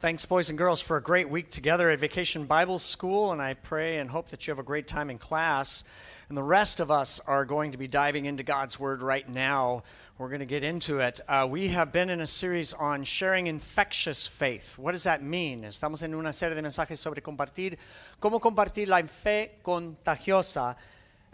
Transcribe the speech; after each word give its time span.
Thanks, 0.00 0.24
boys 0.24 0.48
and 0.48 0.56
girls, 0.56 0.80
for 0.80 0.96
a 0.96 1.02
great 1.02 1.28
week 1.28 1.50
together 1.50 1.90
at 1.90 1.98
Vacation 1.98 2.44
Bible 2.44 2.78
School, 2.78 3.32
and 3.32 3.42
I 3.42 3.54
pray 3.54 3.98
and 3.98 4.08
hope 4.08 4.28
that 4.28 4.46
you 4.46 4.52
have 4.52 4.60
a 4.60 4.62
great 4.62 4.86
time 4.86 5.10
in 5.10 5.18
class. 5.18 5.82
And 6.28 6.38
the 6.38 6.42
rest 6.44 6.78
of 6.78 6.88
us 6.88 7.18
are 7.26 7.44
going 7.44 7.72
to 7.72 7.78
be 7.78 7.88
diving 7.88 8.24
into 8.24 8.44
God's 8.44 8.78
Word 8.78 9.02
right 9.02 9.28
now. 9.28 9.82
We're 10.16 10.28
going 10.28 10.38
to 10.38 10.46
get 10.46 10.62
into 10.62 11.00
it. 11.00 11.20
Uh, 11.26 11.48
we 11.50 11.70
have 11.70 11.90
been 11.90 12.10
in 12.10 12.20
a 12.20 12.28
series 12.28 12.72
on 12.74 13.02
sharing 13.02 13.48
infectious 13.48 14.24
faith. 14.24 14.78
What 14.78 14.92
does 14.92 15.02
that 15.02 15.20
mean? 15.20 15.64
Estamos 15.64 16.04
en 16.04 16.14
una 16.14 16.32
serie 16.32 16.54
de 16.54 16.62
mensajes 16.62 16.98
sobre 16.98 17.20
compartir, 17.20 17.76
cómo 18.22 18.40
compartir 18.40 18.86
la 18.86 19.02
fe 19.02 19.50
contagiosa. 19.64 20.76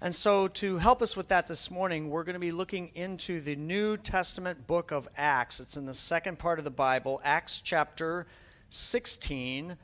And 0.01 0.15
so, 0.15 0.49
to 0.49 0.79
help 0.79 1.03
us 1.03 1.19
with 1.19 1.29
that 1.29 1.49
this 1.49 1.71
morning, 1.71 2.09
we're 2.09 2.25
going 2.25 2.33
to 2.33 2.41
be 2.41 2.51
looking 2.51 2.93
into 2.95 3.43
the 3.43 3.57
New 3.57 3.99
Testament 3.99 4.67
book 4.67 4.91
of 4.91 5.07
Acts. 5.19 5.61
It's 5.61 5.77
in 5.77 5.85
the 5.85 5.93
second 5.93 6.39
part 6.39 6.59
of 6.59 6.65
the 6.65 6.71
Bible, 6.71 7.21
Acts 7.25 7.61
chapter 7.61 8.27
16, 8.71 9.77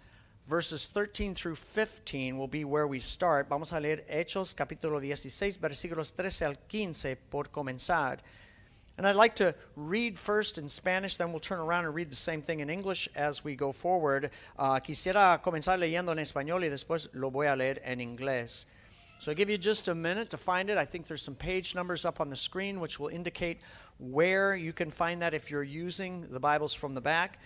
verses 0.46 0.88
13 0.88 1.34
through 1.34 1.54
15 1.54 2.36
will 2.36 2.48
be 2.48 2.64
where 2.64 2.86
we 2.86 2.98
start. 2.98 3.48
Vamos 3.48 3.72
a 3.72 3.80
leer 3.80 4.02
Hechos 4.10 4.54
capítulo 4.54 5.00
16, 5.00 5.58
versículos 5.58 6.12
13 6.14 6.46
al 6.46 6.54
15 6.68 7.16
por 7.30 7.44
comenzar. 7.44 8.18
And 8.98 9.06
I'd 9.06 9.16
like 9.16 9.36
to 9.36 9.54
read 9.76 10.18
first 10.18 10.58
in 10.58 10.68
Spanish, 10.68 11.16
then 11.16 11.30
we'll 11.30 11.40
turn 11.40 11.60
around 11.60 11.86
and 11.86 11.94
read 11.94 12.10
the 12.10 12.16
same 12.16 12.42
thing 12.42 12.60
in 12.60 12.68
English 12.68 13.08
as 13.14 13.42
we 13.44 13.54
go 13.54 13.72
forward. 13.72 14.30
Uh, 14.58 14.80
quisiera 14.80 15.40
comenzar 15.42 15.78
leyendo 15.78 16.10
en 16.10 16.18
español 16.18 16.62
y 16.62 16.68
después 16.68 17.08
lo 17.14 17.30
voy 17.30 17.46
a 17.46 17.56
leer 17.56 17.80
en 17.84 18.00
inglés. 18.00 18.66
So 19.20 19.30
I 19.30 19.34
give 19.34 19.50
you 19.50 19.58
just 19.58 19.88
a 19.88 19.94
minute 19.94 20.30
to 20.30 20.36
find 20.36 20.68
it. 20.68 20.78
I 20.78 20.84
think 20.84 21.06
there's 21.06 21.22
some 21.22 21.34
page 21.34 21.74
numbers 21.74 22.04
up 22.04 22.20
on 22.20 22.28
the 22.28 22.36
screen 22.36 22.80
which 22.80 22.98
will 22.98 23.08
indicate 23.08 23.60
where 23.98 24.54
you 24.54 24.72
can 24.72 24.90
find 24.90 25.22
that 25.22 25.32
if 25.34 25.50
you're 25.50 25.62
using 25.62 26.26
the 26.30 26.40
Bibles 26.40 26.74
from 26.74 26.94
the 26.94 27.00
back. 27.00 27.38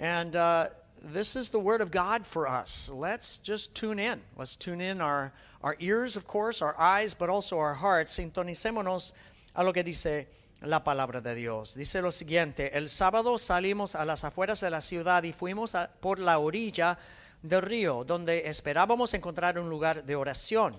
And 0.00 0.34
uh, 0.34 0.68
this 1.12 1.36
is 1.36 1.50
the 1.50 1.58
Word 1.58 1.82
of 1.82 1.90
God 1.90 2.26
for 2.26 2.48
us. 2.48 2.90
Let's 2.90 3.36
just 3.36 3.76
tune 3.76 3.98
in. 3.98 4.18
Let's 4.34 4.56
tune 4.56 4.80
in 4.80 5.02
our, 5.02 5.30
our 5.62 5.76
ears, 5.78 6.16
of 6.16 6.26
course, 6.26 6.62
our 6.62 6.74
eyes, 6.80 7.12
but 7.12 7.28
also 7.28 7.58
our 7.58 7.74
hearts. 7.74 8.18
Sintonicémonos 8.18 9.12
a 9.54 9.62
lo 9.62 9.74
que 9.74 9.84
dice 9.84 10.26
la 10.62 10.82
palabra 10.82 11.20
de 11.20 11.34
Dios. 11.34 11.74
Dice 11.74 12.00
lo 12.00 12.10
siguiente, 12.10 12.74
el 12.74 12.88
sábado 12.88 13.36
salimos 13.36 13.94
a 13.94 14.06
las 14.06 14.24
afueras 14.24 14.60
de 14.60 14.70
la 14.70 14.80
ciudad 14.80 15.22
y 15.22 15.34
fuimos 15.34 15.76
por 16.00 16.18
la 16.18 16.38
orilla 16.38 16.98
del 17.42 17.60
río, 17.60 18.02
donde 18.02 18.48
esperábamos 18.48 19.12
encontrar 19.12 19.58
un 19.58 19.68
lugar 19.68 20.04
de 20.04 20.16
oración. 20.16 20.76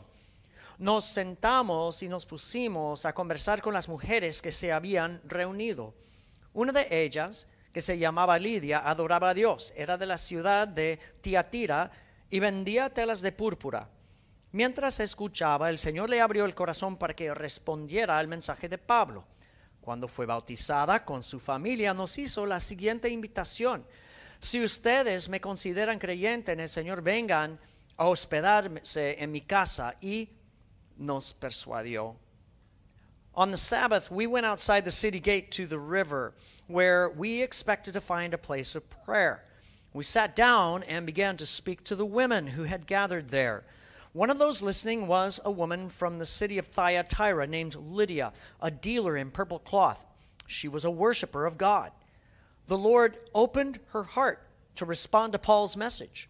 Nos 0.80 1.06
sentamos 1.06 2.02
y 2.02 2.10
nos 2.10 2.26
pusimos 2.26 3.06
a 3.06 3.14
conversar 3.14 3.62
con 3.62 3.76
las 3.76 3.88
mujeres 3.88 4.42
que 4.42 4.52
se 4.52 4.72
habían 4.72 5.22
reunido. 5.26 5.94
Una 6.54 6.72
de 6.72 6.88
ellas, 6.90 7.48
que 7.74 7.82
se 7.82 7.98
llamaba 7.98 8.40
Lidia, 8.40 8.80
adoraba 8.80 9.30
a 9.30 9.34
Dios. 9.34 9.74
Era 9.76 9.98
de 9.98 10.06
la 10.06 10.18
ciudad 10.18 10.68
de 10.68 11.00
Tiatira 11.22 11.92
y 12.30 12.40
vendía 12.40 12.90
telas 12.90 13.22
de 13.22 13.32
púrpura. 13.32 13.90
Mientras 14.52 15.00
escuchaba, 15.00 15.70
el 15.70 15.78
Señor 15.78 16.10
le 16.10 16.20
abrió 16.20 16.44
el 16.46 16.56
corazón 16.56 16.98
para 16.98 17.16
que 17.16 17.34
respondiera 17.34 18.20
al 18.20 18.28
mensaje 18.28 18.68
de 18.68 18.78
Pablo. 18.78 19.26
Cuando 19.80 20.08
fue 20.08 20.26
bautizada 20.26 21.06
con 21.06 21.24
su 21.24 21.40
familia, 21.40 21.94
nos 21.94 22.18
hizo 22.18 22.46
la 22.46 22.60
siguiente 22.60 23.10
invitación. 23.10 23.86
Si 24.40 24.62
ustedes 24.62 25.30
me 25.30 25.40
consideran 25.40 26.00
creyente 26.00 26.52
en 26.52 26.60
el 26.60 26.70
Señor, 26.70 27.02
vengan 27.02 27.60
a 27.96 28.08
hospedarse 28.08 29.24
en 29.24 29.32
mi 29.32 29.42
casa 29.42 29.96
y 30.02 30.30
nos 30.98 31.34
persuadió. 31.34 32.16
On 33.34 33.50
the 33.52 33.58
Sabbath, 33.58 34.12
we 34.12 34.28
went 34.28 34.46
outside 34.46 34.84
the 34.84 34.92
city 34.92 35.20
gate 35.20 35.50
to 35.52 35.66
the 35.66 35.80
river 35.80 36.34
where 36.72 37.10
we 37.10 37.42
expected 37.42 37.94
to 37.94 38.02
find 38.02 38.34
a 38.34 38.38
place 38.38 38.76
of 38.76 38.90
prayer. 39.06 39.44
We 39.94 40.04
sat 40.04 40.36
down 40.36 40.84
and 40.84 41.06
began 41.06 41.38
to 41.38 41.46
speak 41.46 41.84
to 41.86 41.96
the 41.96 42.06
women 42.06 42.48
who 42.48 42.64
had 42.64 42.88
gathered 42.88 43.30
there. 43.30 43.64
One 44.14 44.30
of 44.30 44.40
those 44.40 44.62
listening 44.62 45.08
was 45.08 45.40
a 45.44 45.52
woman 45.52 45.90
from 45.90 46.18
the 46.18 46.26
city 46.26 46.58
of 46.58 46.66
Thyatira 46.66 47.48
named 47.48 47.76
Lydia, 47.76 48.34
a 48.62 48.72
dealer 48.72 49.16
in 49.18 49.32
purple 49.32 49.60
cloth. 49.60 50.06
She 50.48 50.68
was 50.68 50.84
a 50.86 50.92
worshiper 50.92 51.46
of 51.46 51.58
God. 51.58 51.92
The 52.68 52.78
Lord 52.78 53.18
opened 53.34 53.80
her 53.94 54.04
heart 54.04 54.48
to 54.76 54.86
respond 54.86 55.34
to 55.34 55.40
Paul's 55.40 55.78
message. 55.78 56.30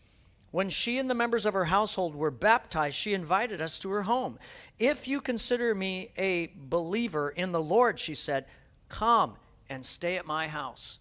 When 0.52 0.70
she 0.70 0.98
and 0.98 1.10
the 1.10 1.16
members 1.16 1.46
of 1.46 1.54
her 1.54 1.66
household 1.66 2.14
were 2.14 2.32
baptized, 2.32 2.98
she 2.98 3.14
invited 3.14 3.62
us 3.62 3.80
to 3.80 3.90
her 3.92 4.04
home. 4.04 4.38
If 4.80 5.08
you 5.08 5.22
consider 5.22 5.74
me 5.74 6.10
a 6.18 6.52
believer 6.56 7.30
in 7.30 7.52
the 7.52 7.62
Lord, 7.62 8.00
she 8.00 8.16
said, 8.16 8.46
come 8.90 9.38
and 9.72 9.86
stay 9.86 10.18
at 10.18 10.26
my 10.28 10.48
house. 10.48 11.00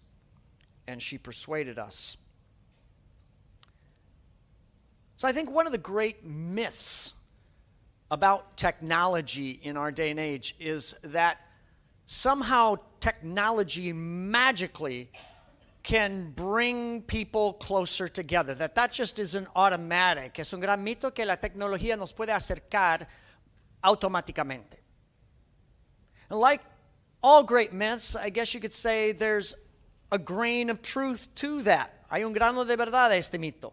And 0.87 1.01
she 1.01 1.17
persuaded 1.17 1.77
us. 1.77 2.15
So 5.17 5.27
I 5.27 5.33
think 5.33 5.51
one 5.51 5.65
of 5.67 5.73
the 5.73 5.77
great 5.77 6.25
myths 6.25 7.13
about 8.09 8.57
technology 8.57 9.59
in 9.61 9.75
our 9.77 9.91
day 9.91 10.09
and 10.09 10.19
age 10.19 10.55
is 10.57 10.95
that 11.03 11.37
somehow 12.05 12.77
technology 13.01 13.91
magically 13.93 15.11
can 15.83 16.31
bring 16.31 17.01
people 17.01 17.53
closer 17.53 18.07
together, 18.07 18.53
that 18.55 18.75
that 18.75 18.93
just 18.93 19.19
isn't 19.19 19.47
automatic. 19.55 20.39
Es 20.39 20.53
un 20.53 20.61
gran 20.61 20.83
mito 20.83 21.13
que 21.13 21.25
la 21.25 21.35
tecnología 21.35 21.97
nos 21.97 22.13
puede 22.13 22.31
acercar 22.31 23.05
automáticamente. 23.83 24.77
Like 26.29 26.61
all 27.23 27.43
great 27.43 27.73
myths, 27.73 28.15
I 28.15 28.29
guess 28.29 28.53
you 28.53 28.59
could 28.59 28.73
say 28.73 29.11
there's 29.11 29.53
a 30.11 30.17
grain 30.17 30.69
of 30.69 30.81
truth 30.81 31.33
to 31.35 31.61
that. 31.63 31.93
Hay 32.09 32.23
un 32.23 32.33
grano 32.33 32.65
de 32.65 32.75
verdad 32.75 33.11
este 33.11 33.33
mito. 33.33 33.71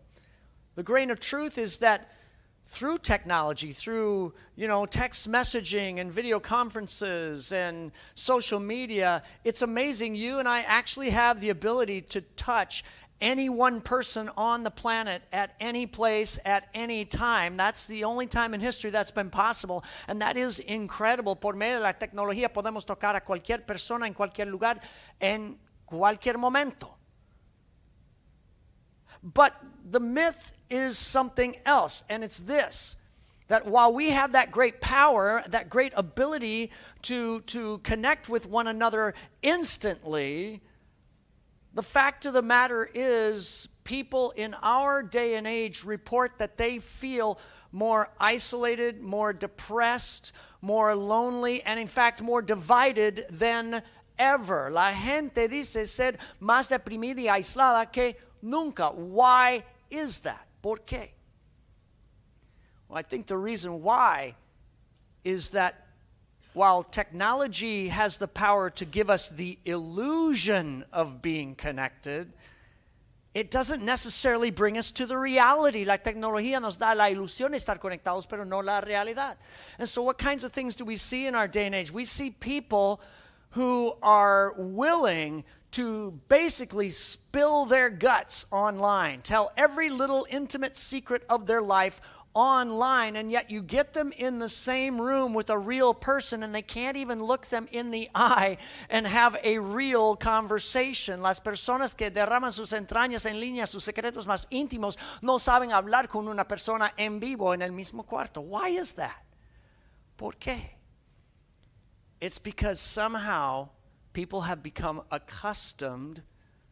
The 0.74 0.82
grain 0.82 1.10
of 1.10 1.18
truth 1.18 1.58
is 1.58 1.78
that 1.78 2.08
through 2.66 2.98
technology, 2.98 3.72
through 3.72 4.34
you 4.54 4.68
know 4.68 4.84
text 4.86 5.30
messaging 5.30 5.98
and 5.98 6.12
video 6.12 6.38
conferences 6.38 7.50
and 7.50 7.90
social 8.14 8.60
media, 8.60 9.22
it's 9.42 9.62
amazing. 9.62 10.14
You 10.14 10.38
and 10.38 10.46
I 10.46 10.60
actually 10.60 11.10
have 11.10 11.40
the 11.40 11.48
ability 11.48 12.02
to 12.02 12.20
touch 12.20 12.84
any 13.20 13.48
one 13.48 13.80
person 13.80 14.30
on 14.36 14.62
the 14.62 14.70
planet 14.70 15.22
at 15.32 15.54
any 15.60 15.86
place 15.86 16.38
at 16.44 16.68
any 16.74 17.04
time. 17.04 17.56
That's 17.56 17.86
the 17.86 18.04
only 18.04 18.26
time 18.26 18.54
in 18.54 18.60
history 18.60 18.90
that's 18.90 19.10
been 19.10 19.30
possible, 19.30 19.84
and 20.06 20.22
that 20.22 20.36
is 20.36 20.60
incredible. 20.60 21.34
Por 21.36 21.54
medio 21.54 21.78
de 21.78 21.82
la 21.82 21.92
tecnología 21.92 22.52
podemos 22.52 22.84
tocar 22.84 23.16
a 23.16 23.20
cualquier 23.20 23.66
persona 23.66 24.06
en 24.06 24.14
cualquier 24.14 24.46
lugar 24.46 24.80
en 25.20 25.58
cualquier 25.86 26.38
momento. 26.38 26.94
But 29.22 29.54
the 29.84 30.00
myth 30.00 30.54
is 30.70 30.96
something 30.96 31.56
else, 31.66 32.04
and 32.08 32.22
it's 32.22 32.38
this 32.38 32.96
that 33.48 33.66
while 33.66 33.92
we 33.92 34.10
have 34.10 34.32
that 34.32 34.50
great 34.50 34.80
power, 34.80 35.42
that 35.48 35.70
great 35.70 35.92
ability 35.96 36.70
to, 37.00 37.40
to 37.40 37.78
connect 37.78 38.28
with 38.28 38.46
one 38.46 38.66
another 38.66 39.14
instantly, 39.42 40.60
the 41.74 41.82
fact 41.82 42.26
of 42.26 42.32
the 42.32 42.42
matter 42.42 42.88
is, 42.92 43.68
people 43.84 44.32
in 44.32 44.54
our 44.62 45.02
day 45.02 45.34
and 45.34 45.46
age 45.46 45.84
report 45.84 46.38
that 46.38 46.58
they 46.58 46.78
feel 46.78 47.38
more 47.72 48.10
isolated, 48.18 49.00
more 49.00 49.32
depressed, 49.32 50.32
more 50.60 50.94
lonely, 50.94 51.62
and 51.62 51.78
in 51.78 51.86
fact 51.86 52.20
more 52.20 52.42
divided 52.42 53.24
than 53.30 53.82
ever. 54.18 54.70
La 54.70 54.92
gente 54.92 55.48
dice 55.48 55.88
ser 55.88 56.16
más 56.40 56.68
deprimida 56.68 57.16
y 57.16 57.28
aislada 57.28 57.90
que 57.90 58.14
nunca. 58.42 58.90
Why 58.90 59.64
is 59.90 60.20
that? 60.20 60.46
¿Por 60.62 60.78
qué? 60.78 61.10
Well, 62.88 62.98
I 62.98 63.02
think 63.02 63.26
the 63.26 63.36
reason 63.36 63.82
why 63.82 64.34
is 65.24 65.50
that 65.50 65.87
while 66.58 66.82
technology 66.82 67.86
has 67.86 68.18
the 68.18 68.26
power 68.26 68.68
to 68.68 68.84
give 68.84 69.08
us 69.08 69.28
the 69.28 69.56
illusion 69.64 70.84
of 70.92 71.22
being 71.22 71.54
connected, 71.54 72.32
it 73.32 73.48
doesn't 73.52 73.84
necessarily 73.84 74.50
bring 74.50 74.76
us 74.76 74.90
to 74.90 75.06
the 75.06 75.16
reality. 75.16 75.84
La 75.84 75.98
tecnología 75.98 76.60
nos 76.60 76.76
da 76.76 76.94
la 76.94 77.04
ilusión 77.04 77.50
de 77.50 77.58
estar 77.58 77.78
conectados, 77.78 78.28
pero 78.28 78.42
no 78.42 78.58
la 78.58 78.80
realidad. 78.80 79.36
And 79.78 79.88
so, 79.88 80.02
what 80.02 80.18
kinds 80.18 80.42
of 80.42 80.50
things 80.50 80.74
do 80.74 80.84
we 80.84 80.96
see 80.96 81.28
in 81.28 81.36
our 81.36 81.46
day 81.46 81.64
and 81.64 81.76
age? 81.76 81.92
We 81.92 82.04
see 82.04 82.30
people 82.30 83.00
who 83.50 83.92
are 84.02 84.52
willing 84.58 85.44
to 85.70 86.18
basically 86.28 86.90
spill 86.90 87.66
their 87.66 87.88
guts 87.88 88.46
online, 88.50 89.20
tell 89.20 89.52
every 89.56 89.90
little 89.90 90.26
intimate 90.28 90.74
secret 90.74 91.22
of 91.28 91.46
their 91.46 91.62
life 91.62 92.00
online, 92.34 93.16
and 93.16 93.32
yet 93.32 93.50
you 93.50 93.62
get 93.62 93.94
them 93.94 94.12
in 94.16 94.38
the 94.38 94.48
same 94.48 95.00
room 95.00 95.34
with 95.34 95.50
a 95.50 95.58
real 95.58 95.92
person 95.92 96.42
and 96.42 96.54
they 96.54 96.62
can't 96.62 96.96
even 96.96 97.22
look 97.22 97.46
them 97.48 97.66
in 97.72 97.90
the 97.90 98.08
eye 98.14 98.58
and 98.90 99.06
have 99.06 99.36
a 99.42 99.58
real 99.58 100.16
conversation. 100.16 101.20
Las 101.20 101.40
personas 101.40 101.96
que 101.96 102.10
derraman 102.10 102.52
sus 102.52 102.72
entrañas 102.72 103.26
en 103.26 103.40
línea, 103.40 103.66
sus 103.66 103.84
secretos 103.84 104.26
más 104.26 104.46
íntimos, 104.50 104.96
no 105.22 105.38
saben 105.38 105.72
hablar 105.72 106.08
con 106.08 106.28
una 106.28 106.44
persona 106.44 106.92
en 106.96 107.18
vivo 107.18 107.54
en 107.54 107.62
el 107.62 107.72
mismo 107.72 108.04
cuarto. 108.04 108.40
Why 108.40 108.78
is 108.78 108.92
that? 108.94 109.24
¿Por 110.16 110.32
qué? 110.32 110.76
It's 112.20 112.38
because 112.38 112.80
somehow 112.80 113.68
people 114.12 114.42
have 114.42 114.62
become 114.62 115.02
accustomed 115.10 116.22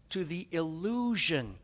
to 0.08 0.24
the 0.24 0.48
illusion 0.50 1.56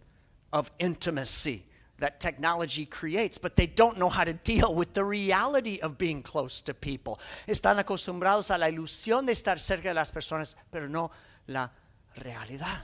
of 0.52 0.70
intimacy 0.78 1.66
that 2.02 2.18
technology 2.18 2.84
creates, 2.84 3.38
but 3.38 3.54
they 3.54 3.66
don't 3.66 3.96
know 3.96 4.08
how 4.08 4.24
to 4.24 4.32
deal 4.32 4.74
with 4.74 4.92
the 4.92 5.04
reality 5.04 5.78
of 5.80 5.96
being 5.98 6.20
close 6.20 6.60
to 6.60 6.74
people. 6.74 7.20
Están 7.46 7.78
acostumbrados 7.78 8.52
a 8.52 8.58
la 8.58 8.66
ilusión 8.66 9.24
de 9.24 9.32
estar 9.32 9.60
cerca 9.60 9.84
de 9.84 9.94
las 9.94 10.10
personas, 10.10 10.56
pero 10.72 10.88
no 10.88 11.12
la 11.46 11.68
realidad. 12.18 12.80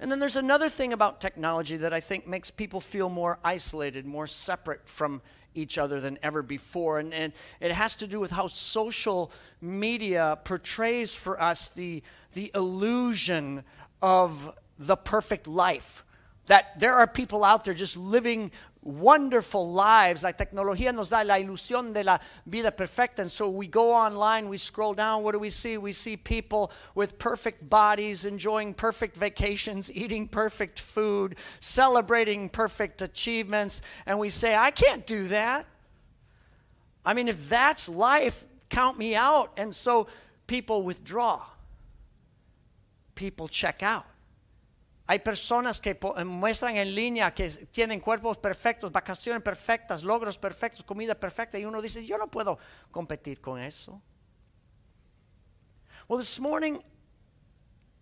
And 0.00 0.10
then 0.10 0.18
there's 0.18 0.36
another 0.36 0.68
thing 0.68 0.92
about 0.92 1.20
technology 1.20 1.76
that 1.76 1.94
I 1.94 2.00
think 2.00 2.26
makes 2.26 2.50
people 2.50 2.80
feel 2.80 3.08
more 3.08 3.38
isolated, 3.44 4.04
more 4.04 4.26
separate 4.26 4.88
from 4.88 5.22
each 5.54 5.78
other 5.78 6.00
than 6.00 6.18
ever 6.24 6.42
before. 6.42 6.98
And, 6.98 7.14
and 7.14 7.32
it 7.60 7.70
has 7.70 7.94
to 7.96 8.08
do 8.08 8.18
with 8.18 8.32
how 8.32 8.48
social 8.48 9.30
media 9.60 10.38
portrays 10.42 11.14
for 11.14 11.40
us 11.40 11.68
the, 11.68 12.02
the 12.32 12.50
illusion 12.54 13.62
of 14.02 14.52
the 14.76 14.96
perfect 14.96 15.46
life. 15.46 16.04
That 16.48 16.78
there 16.78 16.94
are 16.94 17.06
people 17.06 17.44
out 17.44 17.64
there 17.64 17.74
just 17.74 17.96
living 17.96 18.50
wonderful 18.82 19.70
lives. 19.70 20.22
La 20.22 20.32
tecnología 20.32 20.94
nos 20.94 21.10
da 21.10 21.22
la 21.22 21.38
ilusión 21.38 21.92
de 21.92 22.02
la 22.02 22.18
vida 22.46 22.70
perfecta. 22.70 23.20
And 23.20 23.30
so 23.30 23.48
we 23.48 23.66
go 23.66 23.94
online, 23.94 24.48
we 24.48 24.58
scroll 24.58 24.94
down. 24.94 25.22
What 25.22 25.32
do 25.32 25.38
we 25.38 25.50
see? 25.50 25.76
We 25.78 25.92
see 25.92 26.16
people 26.16 26.72
with 26.94 27.18
perfect 27.18 27.68
bodies, 27.68 28.24
enjoying 28.24 28.74
perfect 28.74 29.16
vacations, 29.16 29.92
eating 29.94 30.28
perfect 30.28 30.80
food, 30.80 31.36
celebrating 31.60 32.48
perfect 32.48 33.02
achievements. 33.02 33.82
And 34.06 34.18
we 34.18 34.30
say, 34.30 34.56
I 34.56 34.70
can't 34.70 35.06
do 35.06 35.28
that. 35.28 35.66
I 37.04 37.14
mean, 37.14 37.28
if 37.28 37.48
that's 37.48 37.88
life, 37.88 38.44
count 38.68 38.98
me 38.98 39.14
out. 39.14 39.52
And 39.56 39.74
so 39.74 40.08
people 40.46 40.82
withdraw, 40.82 41.42
people 43.14 43.48
check 43.48 43.82
out. 43.82 44.06
Hay 45.10 45.20
personas 45.20 45.80
que 45.80 45.98
eh, 45.98 46.24
muestran 46.24 46.76
en 46.76 46.94
línea 46.94 47.34
que 47.34 47.48
tienen 47.48 47.98
cuerpos 47.98 48.36
perfectos, 48.36 48.92
vacaciones 48.92 49.42
perfectas, 49.42 50.04
logros 50.04 50.38
perfectos, 50.38 50.84
comida 50.84 51.14
perfecta, 51.14 51.58
y 51.58 51.64
uno 51.64 51.80
dice, 51.80 52.04
yo 52.04 52.18
no 52.18 52.30
puedo 52.30 52.58
competir 52.90 53.40
con 53.40 53.58
eso. 53.58 54.02
Well, 56.08 56.18
this 56.18 56.38
morning, 56.38 56.82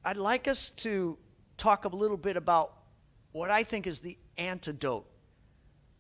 I'd 0.05 0.17
like 0.17 0.50
us 0.50 0.69
to 0.82 1.17
talk 1.56 1.85
a 1.85 1.88
little 1.88 2.17
bit 2.17 2.37
about 2.37 2.73
what 3.31 3.50
I 3.52 3.62
think 3.64 3.87
is 3.87 4.00
the 4.00 4.19
antidote 4.37 5.16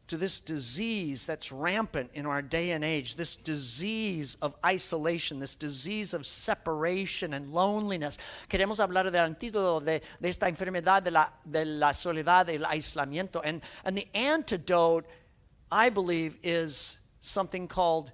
to 0.08 0.16
this 0.16 0.38
disease 0.38 1.26
that's 1.26 1.50
rampant 1.50 2.10
in 2.14 2.26
our 2.26 2.40
day 2.40 2.70
and 2.70 2.84
age, 2.84 3.16
this 3.16 3.34
disease 3.34 4.36
of 4.40 4.54
isolation, 4.64 5.40
this 5.40 5.56
disease 5.56 6.14
of 6.14 6.24
separation 6.24 7.34
and 7.34 7.52
loneliness. 7.52 8.18
Queremos 8.48 8.78
hablar 8.78 9.10
del 9.10 9.34
antídoto 9.34 9.84
de, 9.84 10.00
de 10.20 10.28
esta 10.28 10.46
enfermedad 10.46 11.02
de 11.02 11.10
la, 11.10 11.28
de 11.44 11.64
la 11.64 11.92
soledad, 11.92 12.46
del 12.46 12.64
aislamiento. 12.64 13.40
And, 13.44 13.62
and 13.84 13.96
the 13.98 14.06
antidote, 14.14 15.06
I 15.72 15.90
believe, 15.90 16.38
is 16.42 16.98
something 17.20 17.66
called 17.66 18.12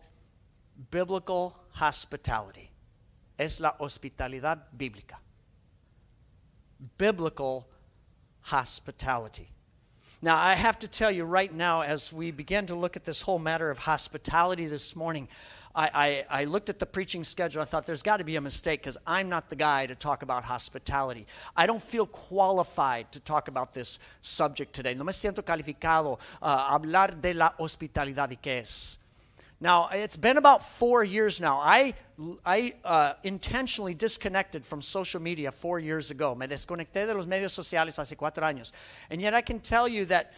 biblical 0.90 1.54
hospitality. 1.72 2.70
Es 3.38 3.60
la 3.60 3.72
hospitalidad 3.78 4.60
bíblica. 4.76 5.16
Biblical 6.96 7.66
hospitality. 8.40 9.48
Now, 10.24 10.38
I 10.38 10.54
have 10.54 10.78
to 10.78 10.88
tell 10.88 11.10
you 11.10 11.24
right 11.24 11.52
now, 11.52 11.80
as 11.80 12.12
we 12.12 12.30
begin 12.30 12.66
to 12.66 12.76
look 12.76 12.96
at 12.96 13.04
this 13.04 13.22
whole 13.22 13.40
matter 13.40 13.70
of 13.72 13.78
hospitality 13.78 14.66
this 14.66 14.94
morning, 14.94 15.26
I, 15.74 16.24
I, 16.30 16.42
I 16.42 16.44
looked 16.44 16.68
at 16.68 16.78
the 16.78 16.86
preaching 16.86 17.24
schedule. 17.24 17.60
I 17.60 17.64
thought 17.64 17.86
there's 17.86 18.04
got 18.04 18.18
to 18.18 18.24
be 18.24 18.36
a 18.36 18.40
mistake 18.40 18.82
because 18.82 18.96
I'm 19.04 19.28
not 19.28 19.50
the 19.50 19.56
guy 19.56 19.86
to 19.86 19.96
talk 19.96 20.22
about 20.22 20.44
hospitality. 20.44 21.26
I 21.56 21.66
don't 21.66 21.82
feel 21.82 22.06
qualified 22.06 23.10
to 23.10 23.18
talk 23.18 23.48
about 23.48 23.74
this 23.74 23.98
subject 24.20 24.72
today. 24.72 24.94
No 24.94 25.02
me 25.02 25.12
siento 25.12 25.42
calificado 25.42 26.20
a 26.40 26.46
uh, 26.46 26.78
hablar 26.78 27.20
de 27.20 27.34
la 27.34 27.54
hospitalidad 27.58 28.30
y 28.30 28.36
qué 28.40 28.60
es. 28.60 28.98
Now, 29.62 29.90
it's 29.92 30.16
been 30.16 30.38
about 30.38 30.64
four 30.64 31.04
years 31.04 31.40
now. 31.40 31.60
I, 31.62 31.94
I 32.44 32.74
uh, 32.84 33.12
intentionally 33.22 33.94
disconnected 33.94 34.66
from 34.66 34.82
social 34.82 35.20
media 35.22 35.52
four 35.52 35.78
years 35.78 36.10
ago. 36.10 36.34
Me 36.34 36.48
desconecté 36.48 37.06
de 37.06 37.14
los 37.14 37.26
medios 37.26 37.52
sociales 37.52 37.96
hace 37.96 38.16
cuatro 38.16 38.42
años. 38.42 38.72
And 39.08 39.22
yet 39.22 39.34
I 39.34 39.40
can 39.40 39.60
tell 39.60 39.86
you 39.86 40.04
that, 40.06 40.32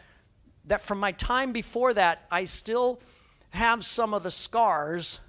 that 0.66 0.82
from 0.82 1.00
my 1.00 1.12
time 1.12 1.52
before 1.52 1.94
that, 1.94 2.26
I 2.30 2.44
still 2.44 3.00
have 3.48 3.82
some 3.82 4.12
of 4.12 4.24
the 4.24 4.30
scars 4.30 5.20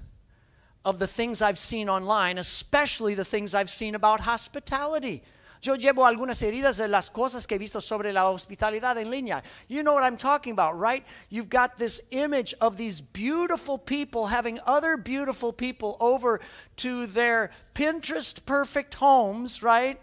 of 0.84 1.00
the 1.00 1.08
things 1.08 1.42
I've 1.42 1.58
seen 1.58 1.88
online, 1.88 2.38
especially 2.38 3.16
the 3.16 3.24
things 3.24 3.56
I've 3.56 3.72
seen 3.72 3.96
about 3.96 4.20
hospitality. 4.20 5.24
Yo 5.66 5.76
llevo 5.76 6.06
algunas 6.06 6.42
heridas 6.44 6.78
de 6.78 6.88
las 6.88 7.10
cosas 7.10 7.48
que 7.48 7.56
he 7.56 7.58
visto 7.58 7.82
sobre 7.82 8.14
la 8.14 8.30
hospitalidad 8.30 8.98
en 8.98 9.10
línea. 9.10 9.42
You 9.68 9.82
know 9.82 9.94
what 9.94 10.04
I'm 10.04 10.18
talking 10.18 10.54
about, 10.54 10.80
right? 10.80 11.04
You've 11.30 11.50
got 11.50 11.78
this 11.78 12.02
image 12.12 12.54
of 12.62 12.78
these 12.78 13.02
beautiful 13.02 13.78
people 13.80 14.28
having 14.28 14.60
other 14.66 14.96
beautiful 14.96 15.52
people 15.52 15.98
over 16.00 16.40
to 16.78 17.08
their 17.08 17.52
Pinterest 17.74 18.46
perfect 18.46 18.96
homes, 18.96 19.64
right? 19.64 20.00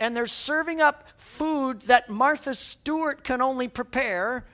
And 0.00 0.16
they're 0.16 0.26
serving 0.26 0.80
up 0.80 1.04
food 1.16 1.82
that 1.82 2.08
Martha 2.08 2.54
Stewart 2.54 3.22
can 3.22 3.40
only 3.40 3.68
prepare 3.68 4.46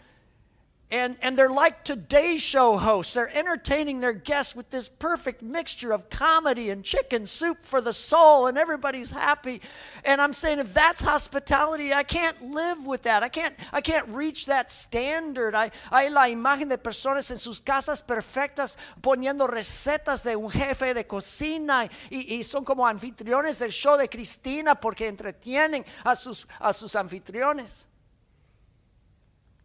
and, 0.94 1.16
and 1.22 1.36
they're 1.36 1.50
like 1.50 1.82
Today 1.82 2.36
Show 2.36 2.76
hosts. 2.76 3.14
They're 3.14 3.36
entertaining 3.36 3.98
their 3.98 4.12
guests 4.12 4.54
with 4.54 4.70
this 4.70 4.88
perfect 4.88 5.42
mixture 5.42 5.90
of 5.90 6.08
comedy 6.08 6.70
and 6.70 6.84
chicken 6.84 7.26
soup 7.26 7.58
for 7.62 7.80
the 7.80 7.92
soul, 7.92 8.46
and 8.46 8.56
everybody's 8.56 9.10
happy. 9.10 9.60
And 10.04 10.20
I'm 10.20 10.32
saying, 10.32 10.60
if 10.60 10.72
that's 10.72 11.02
hospitality, 11.02 11.92
I 11.92 12.04
can't 12.04 12.52
live 12.52 12.86
with 12.86 13.02
that. 13.02 13.24
I 13.24 13.28
can't, 13.28 13.56
I 13.72 13.80
can't 13.80 14.06
reach 14.08 14.46
that 14.46 14.70
standard. 14.70 15.56
Hay, 15.56 15.72
hay 15.90 16.10
la 16.10 16.28
imagen 16.28 16.68
de 16.68 16.78
personas 16.78 17.28
en 17.32 17.38
sus 17.38 17.58
casas 17.58 18.00
perfectas 18.00 18.76
poniendo 19.02 19.48
recetas 19.48 20.22
de 20.22 20.36
un 20.36 20.48
jefe 20.48 20.94
de 20.94 21.08
cocina 21.08 21.90
y, 22.08 22.36
y 22.36 22.44
son 22.44 22.64
como 22.64 22.86
anfitriones 22.86 23.58
del 23.58 23.72
show 23.72 23.96
de 23.98 24.08
Cristina 24.08 24.76
porque 24.76 25.08
entretienen 25.08 25.84
a 26.04 26.14
sus, 26.14 26.46
a 26.60 26.72
sus 26.72 26.94
anfitriones. 26.94 27.84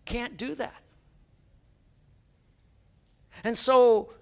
Can't 0.06 0.36
do 0.36 0.56
that. 0.56 0.89
And 3.44 3.58
so 3.58 4.14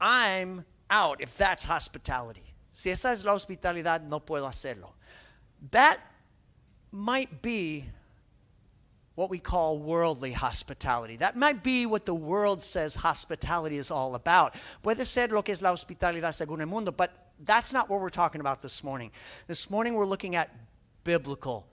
I'm 0.00 0.64
out 0.90 1.20
if 1.20 1.36
that's 1.36 1.64
hospitality. 1.64 2.54
Si 2.72 2.90
esa 2.90 3.10
es 3.10 3.24
la 3.24 3.34
hospitalidad, 3.34 4.02
no 4.02 4.20
puedo 4.20 4.46
hacerlo. 4.46 4.92
That 5.70 5.98
might 6.92 7.42
be 7.42 7.84
what 9.14 9.30
we 9.30 9.40
call 9.40 9.78
worldly 9.78 10.32
hospitality. 10.32 11.16
That 11.16 11.36
might 11.36 11.64
be 11.64 11.86
what 11.86 12.06
the 12.06 12.14
world 12.14 12.62
says 12.62 12.94
hospitality 12.94 13.76
is 13.76 13.90
all 13.90 14.14
about. 14.14 14.54
Puede 14.84 15.04
ser 15.04 15.26
lo 15.26 15.42
que 15.42 15.52
es 15.52 15.60
la 15.60 15.72
hospitalidad 15.72 16.32
según 16.32 16.60
el 16.60 16.66
mundo, 16.66 16.92
but 16.92 17.10
that's 17.44 17.72
not 17.72 17.90
what 17.90 18.00
we're 18.00 18.10
talking 18.10 18.40
about 18.40 18.62
this 18.62 18.84
morning. 18.84 19.10
This 19.48 19.70
morning 19.70 19.94
we're 19.94 20.06
looking 20.06 20.36
at 20.36 20.50
biblical 21.02 21.66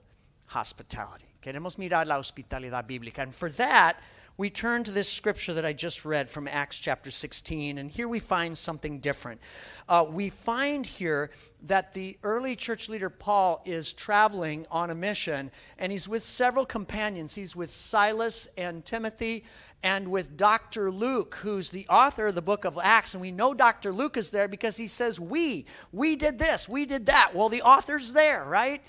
hospitality. 0.46 1.26
Queremos 1.40 1.76
mirar 1.76 2.04
la 2.04 2.16
hospitalidad 2.16 2.84
bíblica. 2.88 3.18
And 3.18 3.32
for 3.32 3.48
that, 3.50 4.00
we 4.38 4.50
turn 4.50 4.84
to 4.84 4.90
this 4.90 5.08
scripture 5.08 5.54
that 5.54 5.64
I 5.64 5.72
just 5.72 6.04
read 6.04 6.28
from 6.28 6.46
Acts 6.46 6.78
chapter 6.78 7.10
16, 7.10 7.78
and 7.78 7.90
here 7.90 8.06
we 8.06 8.18
find 8.18 8.56
something 8.56 9.00
different. 9.00 9.40
Uh, 9.88 10.04
we 10.10 10.28
find 10.28 10.84
here 10.84 11.30
that 11.62 11.94
the 11.94 12.18
early 12.22 12.54
church 12.54 12.90
leader 12.90 13.08
Paul 13.08 13.62
is 13.64 13.94
traveling 13.94 14.66
on 14.70 14.90
a 14.90 14.94
mission, 14.94 15.50
and 15.78 15.90
he's 15.90 16.06
with 16.06 16.22
several 16.22 16.66
companions. 16.66 17.34
He's 17.34 17.56
with 17.56 17.70
Silas 17.70 18.46
and 18.58 18.84
Timothy, 18.84 19.44
and 19.82 20.08
with 20.08 20.36
Dr. 20.36 20.90
Luke, 20.90 21.36
who's 21.36 21.70
the 21.70 21.86
author 21.88 22.26
of 22.26 22.34
the 22.34 22.42
book 22.42 22.66
of 22.66 22.78
Acts. 22.82 23.14
And 23.14 23.22
we 23.22 23.30
know 23.30 23.54
Dr. 23.54 23.90
Luke 23.90 24.18
is 24.18 24.30
there 24.30 24.48
because 24.48 24.76
he 24.76 24.86
says, 24.86 25.18
We, 25.18 25.64
we 25.92 26.14
did 26.14 26.38
this, 26.38 26.68
we 26.68 26.84
did 26.84 27.06
that. 27.06 27.34
Well, 27.34 27.48
the 27.48 27.62
author's 27.62 28.12
there, 28.12 28.44
right? 28.44 28.82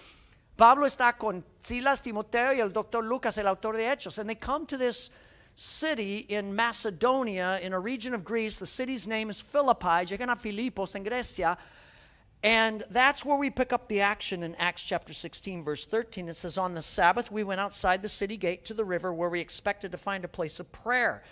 Pablo 0.58 0.88
está 0.88 1.18
con 1.18 1.44
Silas, 1.62 2.01
Timoteo, 2.01 2.51
y 2.51 2.60
el 2.60 2.70
Dr. 2.70 3.01
Lucas, 3.01 3.38
el 3.38 3.48
autor 3.48 3.74
de 3.74 3.84
Hechos. 3.84 4.18
And 4.18 4.30
they 4.30 4.36
come 4.36 4.66
to 4.66 4.75
this 4.75 5.10
city 5.60 6.18
in 6.18 6.56
Macedonia, 6.56 7.60
in 7.64 7.74
a 7.74 7.80
region 7.80 8.14
of 8.14 8.24
Greece. 8.24 8.60
The 8.60 8.68
city's 8.68 9.08
name 9.08 9.28
is 9.28 9.42
Philippi. 9.42 10.06
Llegan 10.06 10.32
a 10.32 10.36
Filipos 10.36 10.96
in 10.96 11.04
Grecia. 11.04 11.58
And 12.44 12.84
that's 12.92 13.26
where 13.26 13.38
we 13.38 13.50
pick 13.50 13.74
up 13.74 13.88
the 13.88 14.02
action 14.02 14.44
in 14.44 14.54
Acts 14.56 14.84
chapter 14.84 15.14
16, 15.14 15.64
verse 15.64 15.84
13. 15.84 16.30
It 16.30 16.36
says, 16.36 16.60
On 16.60 16.76
the 16.76 16.84
Sabbath, 16.84 17.32
we 17.32 17.44
went 17.44 17.60
outside 17.60 18.04
the 18.04 18.10
city 18.10 18.38
gate 18.38 18.66
to 18.66 18.76
the 18.76 18.86
river 18.86 19.12
where 19.12 19.30
we 19.30 19.42
expected 19.42 19.92
to 19.92 19.98
find 19.98 20.24
a 20.24 20.28
place 20.28 20.60
of 20.60 20.72
prayer. 20.72 21.24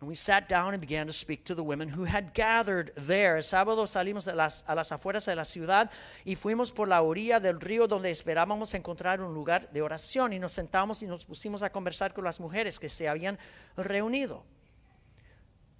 And 0.00 0.08
we 0.08 0.14
sat 0.14 0.48
down 0.48 0.72
and 0.72 0.80
began 0.80 1.06
to 1.06 1.12
speak 1.12 1.44
to 1.44 1.54
the 1.54 1.62
women 1.62 1.90
who 1.90 2.04
had 2.04 2.32
gathered 2.32 2.92
there. 2.96 3.36
El 3.36 3.42
sábado 3.42 3.86
salimos 3.86 4.24
de 4.24 4.34
las, 4.34 4.64
a 4.66 4.74
las 4.74 4.92
afueras 4.92 5.26
de 5.26 5.36
la 5.36 5.44
ciudad 5.44 5.90
y 6.24 6.36
fuimos 6.36 6.72
por 6.72 6.88
la 6.88 7.02
orilla 7.02 7.38
del 7.38 7.60
río 7.60 7.86
donde 7.86 8.10
esperábamos 8.10 8.72
encontrar 8.72 9.20
un 9.20 9.34
lugar 9.34 9.70
de 9.70 9.82
oración 9.82 10.32
y 10.32 10.38
nos 10.38 10.52
sentamos 10.52 11.02
y 11.02 11.06
nos 11.06 11.26
pusimos 11.26 11.62
a 11.62 11.70
conversar 11.70 12.14
con 12.14 12.24
las 12.24 12.40
mujeres 12.40 12.80
que 12.80 12.88
se 12.88 13.08
habían 13.08 13.38
reunido. 13.76 14.42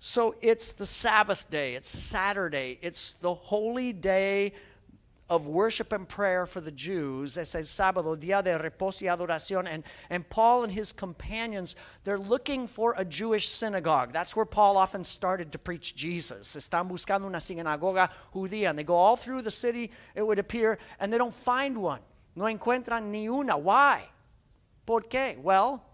So 0.00 0.36
it's 0.42 0.74
the 0.74 0.86
Sabbath 0.86 1.48
day, 1.50 1.74
it's 1.74 1.88
Saturday, 1.88 2.78
it's 2.82 3.14
the 3.20 3.34
holy 3.34 3.92
day 3.94 4.52
of 5.30 5.46
worship 5.46 5.92
and 5.92 6.08
prayer 6.08 6.44
for 6.44 6.60
the 6.60 6.72
Jews. 6.72 7.38
Es 7.38 7.54
el 7.54 7.62
sábado, 7.62 8.16
día 8.16 8.42
de 8.42 8.58
reposo 8.58 9.02
y 9.02 9.08
adoración. 9.08 9.66
And, 9.72 9.84
and 10.10 10.28
Paul 10.28 10.64
and 10.64 10.72
his 10.72 10.92
companions, 10.92 11.76
they're 12.02 12.18
looking 12.18 12.66
for 12.66 12.94
a 12.99 13.04
Jewish 13.04 13.49
synagogue. 13.49 14.12
That's 14.12 14.34
where 14.34 14.44
Paul 14.44 14.76
often 14.76 15.04
started 15.04 15.52
to 15.52 15.58
preach 15.58 15.94
Jesus. 15.94 16.56
Están 16.56 16.88
buscando 16.88 17.26
una 17.26 17.38
sinagoga 17.38 18.10
judía. 18.34 18.70
And 18.70 18.78
they 18.78 18.82
go 18.82 18.96
all 18.96 19.16
through 19.16 19.42
the 19.42 19.50
city, 19.52 19.92
it 20.16 20.26
would 20.26 20.40
appear, 20.40 20.78
and 20.99 21.12
they 21.12 21.18
don't 21.18 21.32
find 21.32 21.78
one. 21.78 22.00
No 22.34 22.44
encuentran 22.44 23.04
ni 23.12 23.28
una. 23.28 23.56
Why? 23.56 24.08
¿Por 24.84 25.02
qué? 25.02 25.38
Well, 25.38 25.84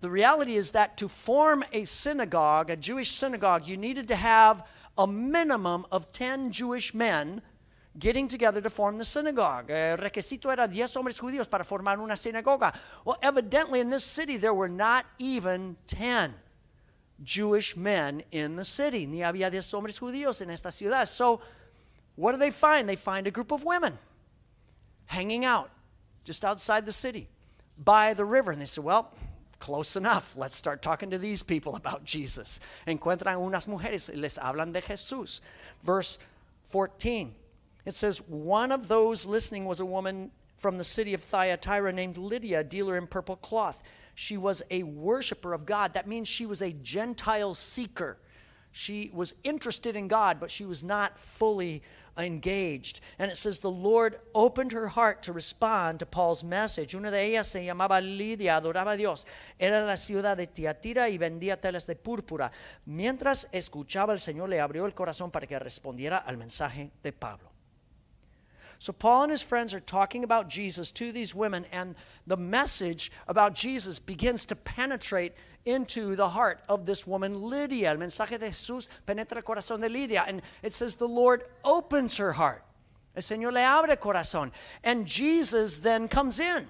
the 0.00 0.10
reality 0.10 0.54
is 0.54 0.72
that 0.72 0.98
to 0.98 1.08
form 1.08 1.64
a 1.72 1.84
synagogue, 1.84 2.70
a 2.70 2.76
Jewish 2.76 3.10
synagogue, 3.12 3.66
you 3.66 3.76
needed 3.76 4.08
to 4.08 4.16
have 4.16 4.62
a 4.96 5.06
minimum 5.06 5.86
of 5.90 6.12
10 6.12 6.50
Jewish 6.52 6.94
men 6.94 7.42
getting 7.98 8.28
together 8.28 8.60
to 8.60 8.70
form 8.70 8.98
the 8.98 9.04
synagogue. 9.04 9.70
Eh, 9.70 9.92
el 9.92 9.98
requisito 9.98 10.50
era 10.50 10.66
10 10.66 10.96
hombres 10.96 11.20
judíos 11.20 11.48
para 11.48 11.64
formar 11.64 11.98
una 11.98 12.14
sinagoga. 12.14 12.74
Well, 13.04 13.18
evidently 13.22 13.80
in 13.80 13.90
this 13.90 14.04
city 14.04 14.36
there 14.36 14.54
were 14.54 14.68
not 14.68 15.06
even 15.18 15.76
10 15.86 16.34
Jewish 17.22 17.76
men 17.76 18.22
in 18.32 18.56
the 18.56 18.64
city. 18.64 19.06
Ni 19.06 19.18
había 19.18 19.50
10 19.50 19.70
hombres 19.72 19.98
judíos 19.98 20.42
en 20.42 20.50
esta 20.50 20.70
ciudad. 20.70 21.06
So, 21.06 21.40
what 22.16 22.32
do 22.32 22.38
they 22.38 22.50
find? 22.50 22.88
They 22.88 22.96
find 22.96 23.26
a 23.26 23.30
group 23.30 23.52
of 23.52 23.64
women 23.64 23.98
hanging 25.06 25.44
out 25.44 25.70
just 26.24 26.44
outside 26.44 26.86
the 26.86 26.92
city 26.92 27.28
by 27.78 28.14
the 28.14 28.24
river. 28.24 28.50
And 28.50 28.60
they 28.60 28.66
said, 28.66 28.84
well, 28.84 29.12
close 29.58 29.96
enough. 29.96 30.36
Let's 30.36 30.56
start 30.56 30.82
talking 30.82 31.10
to 31.10 31.18
these 31.18 31.42
people 31.42 31.76
about 31.76 32.04
Jesus. 32.04 32.60
Encuentran 32.86 33.38
unas 33.38 33.66
mujeres 33.66 34.08
y 34.08 34.20
les 34.20 34.38
hablan 34.38 34.72
de 34.72 34.80
Jesús. 34.80 35.40
Verse 35.82 36.18
14. 36.66 37.34
It 37.84 37.94
says, 37.94 38.18
One 38.28 38.72
of 38.72 38.88
those 38.88 39.26
listening 39.26 39.64
was 39.64 39.80
a 39.80 39.86
woman 39.86 40.30
from 40.56 40.78
the 40.78 40.84
city 40.84 41.14
of 41.14 41.22
Thyatira 41.22 41.92
named 41.92 42.16
Lydia, 42.16 42.60
a 42.60 42.64
dealer 42.64 42.96
in 42.96 43.06
purple 43.06 43.36
cloth. 43.36 43.82
She 44.14 44.36
was 44.36 44.62
a 44.70 44.82
worshiper 44.84 45.52
of 45.52 45.66
God. 45.66 45.92
That 45.94 46.08
means 46.08 46.28
she 46.28 46.46
was 46.46 46.62
a 46.62 46.72
Gentile 46.72 47.54
seeker. 47.54 48.18
She 48.72 49.10
was 49.12 49.34
interested 49.44 49.94
in 49.94 50.08
God, 50.08 50.40
but 50.40 50.50
she 50.50 50.64
was 50.64 50.82
not 50.82 51.18
fully 51.18 51.82
engaged. 52.16 53.00
And 53.18 53.30
it 53.30 53.36
says 53.36 53.60
the 53.60 53.70
Lord 53.70 54.18
opened 54.34 54.72
her 54.72 54.88
heart 54.88 55.22
to 55.22 55.32
respond 55.32 55.98
to 56.00 56.06
Paul's 56.06 56.44
message. 56.44 56.94
Una 56.94 57.10
de 57.10 57.22
ellas 57.22 57.48
se 57.48 57.64
llamaba 57.64 58.00
Lidia, 58.00 58.56
adoraba 58.60 58.92
a 58.92 58.96
Dios. 58.96 59.26
Era 59.58 59.80
de 59.80 59.86
la 59.86 59.96
ciudad 59.96 60.36
de 60.36 60.46
Tiatira 60.46 61.08
y 61.08 61.18
vendía 61.18 61.60
telas 61.60 61.86
de 61.86 61.96
púrpura. 61.96 62.50
Mientras 62.86 63.48
escuchaba, 63.52 64.12
el 64.12 64.20
Señor 64.20 64.48
le 64.48 64.60
abrió 64.60 64.86
el 64.86 64.94
corazón 64.94 65.30
para 65.30 65.46
que 65.46 65.58
respondiera 65.58 66.18
al 66.18 66.36
mensaje 66.36 66.90
de 67.02 67.12
Pablo. 67.12 67.50
So, 68.78 68.92
Paul 68.92 69.22
and 69.22 69.32
his 69.32 69.40
friends 69.40 69.72
are 69.72 69.80
talking 69.80 70.24
about 70.24 70.48
Jesus 70.48 70.90
to 70.92 71.10
these 71.10 71.34
women, 71.34 71.64
and 71.72 71.94
the 72.26 72.36
message 72.36 73.10
about 73.28 73.54
Jesus 73.54 73.98
begins 73.98 74.44
to 74.46 74.56
penetrate 74.56 75.32
into 75.64 76.14
the 76.16 76.28
heart 76.28 76.60
of 76.68 76.86
this 76.86 77.06
woman, 77.06 77.42
Lydia. 77.42 77.90
El 77.90 77.96
mensaje 77.96 78.38
de 78.38 78.48
Jesús 78.48 78.88
penetra 79.06 79.36
el 79.36 79.42
corazón 79.42 79.80
de 79.80 79.88
Lidia. 79.88 80.24
And 80.26 80.42
it 80.62 80.74
says 80.74 80.96
the 80.96 81.08
Lord 81.08 81.44
opens 81.64 82.16
her 82.18 82.32
heart. 82.32 82.64
El 83.16 83.22
Señor 83.22 83.52
le 83.52 83.60
abre 83.60 83.96
corazón. 83.96 84.50
And 84.82 85.06
Jesus 85.06 85.78
then 85.78 86.08
comes 86.08 86.40
in. 86.40 86.66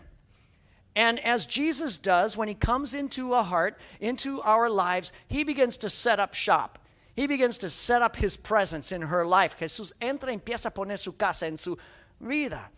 And 0.97 1.19
as 1.21 1.47
Jesus 1.47 1.99
does, 1.99 2.37
when 2.37 2.47
he 2.47 2.55
comes 2.55 2.95
into 2.95 3.35
a 3.35 3.43
heart, 3.43 3.79
into 4.01 4.41
our 4.43 4.71
lives, 4.71 5.13
he 5.27 5.43
begins 5.43 5.77
to 5.79 5.89
set 5.89 6.21
up 6.21 6.35
shop. 6.35 6.79
He 7.17 7.27
begins 7.27 7.59
to 7.59 7.69
set 7.69 8.03
up 8.03 8.17
his 8.17 8.37
presence 8.37 8.93
in 8.93 9.03
her 9.03 9.27
life. 9.27 9.57
Jesús 9.59 9.93
entra 10.01 10.29
y 10.29 10.39
empieza 10.39 10.67
a 10.67 10.71
poner 10.71 10.99
su 10.99 11.13
casa 11.13 11.47
en 11.47 11.57
su 11.57 11.79
vida. 12.21 12.69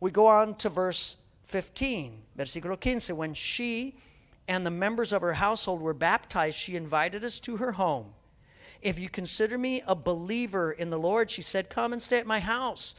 We 0.00 0.10
go 0.10 0.28
on 0.28 0.54
to 0.56 0.68
verse 0.68 1.16
15, 1.44 2.22
versículo 2.36 2.80
15. 2.80 3.16
When 3.16 3.34
she 3.34 3.96
and 4.48 4.64
the 4.64 4.70
members 4.70 5.12
of 5.12 5.20
her 5.20 5.34
household 5.34 5.80
were 5.80 5.94
baptized, 5.94 6.58
she 6.58 6.74
invited 6.74 7.22
us 7.22 7.38
to 7.40 7.58
her 7.58 7.72
home. 7.72 8.14
If 8.80 8.98
you 8.98 9.08
consider 9.08 9.58
me 9.58 9.82
a 9.86 9.94
believer 9.94 10.72
in 10.72 10.88
the 10.90 10.98
Lord, 10.98 11.30
she 11.30 11.42
said, 11.42 11.68
come 11.68 11.92
and 11.92 12.00
stay 12.00 12.18
at 12.18 12.26
my 12.26 12.40
house. 12.40 12.94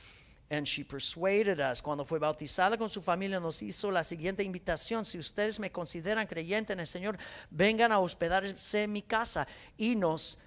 And 0.51 0.67
she 0.67 0.83
persuaded 0.83 1.59
us. 1.59 1.79
Cuando 1.79 2.03
fue 2.03 2.19
bautizada 2.19 2.77
con 2.77 2.89
su 2.89 3.01
familia, 3.01 3.39
nos 3.39 3.61
hizo 3.61 3.91
la 3.91 4.01
siguiente 4.01 4.43
invitación. 4.43 5.05
Si 5.05 5.17
ustedes 5.17 5.59
me 5.59 5.69
consideran 5.69 6.27
creyente 6.27 6.71
en 6.71 6.79
el 6.79 6.87
Señor, 6.87 7.17
vengan 7.51 7.91
a 7.91 7.99
hospedarse 7.99 8.83
en 8.83 8.91
mi 8.91 9.01
casa. 9.01 9.45
Y 9.77 9.95
nos 9.95 10.37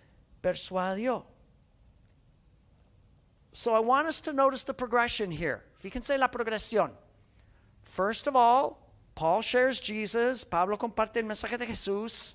persuadió. 0.42 1.24
So 3.52 3.74
I 3.74 3.78
want 3.78 4.08
us 4.08 4.20
to 4.22 4.32
notice 4.32 4.64
the 4.64 4.74
progression 4.74 5.30
here. 5.30 5.62
Fíjense 5.80 6.18
la 6.18 6.28
progresión. 6.28 6.90
First 7.84 8.26
of 8.26 8.34
all, 8.34 8.81
Paul 9.14 9.42
shares 9.42 9.80
Jesus, 9.80 10.44
Pablo 10.44 10.76
comparte 10.76 11.16
el 11.16 11.24
mensaje 11.24 11.58
de 11.58 11.66
Jesús, 11.66 12.34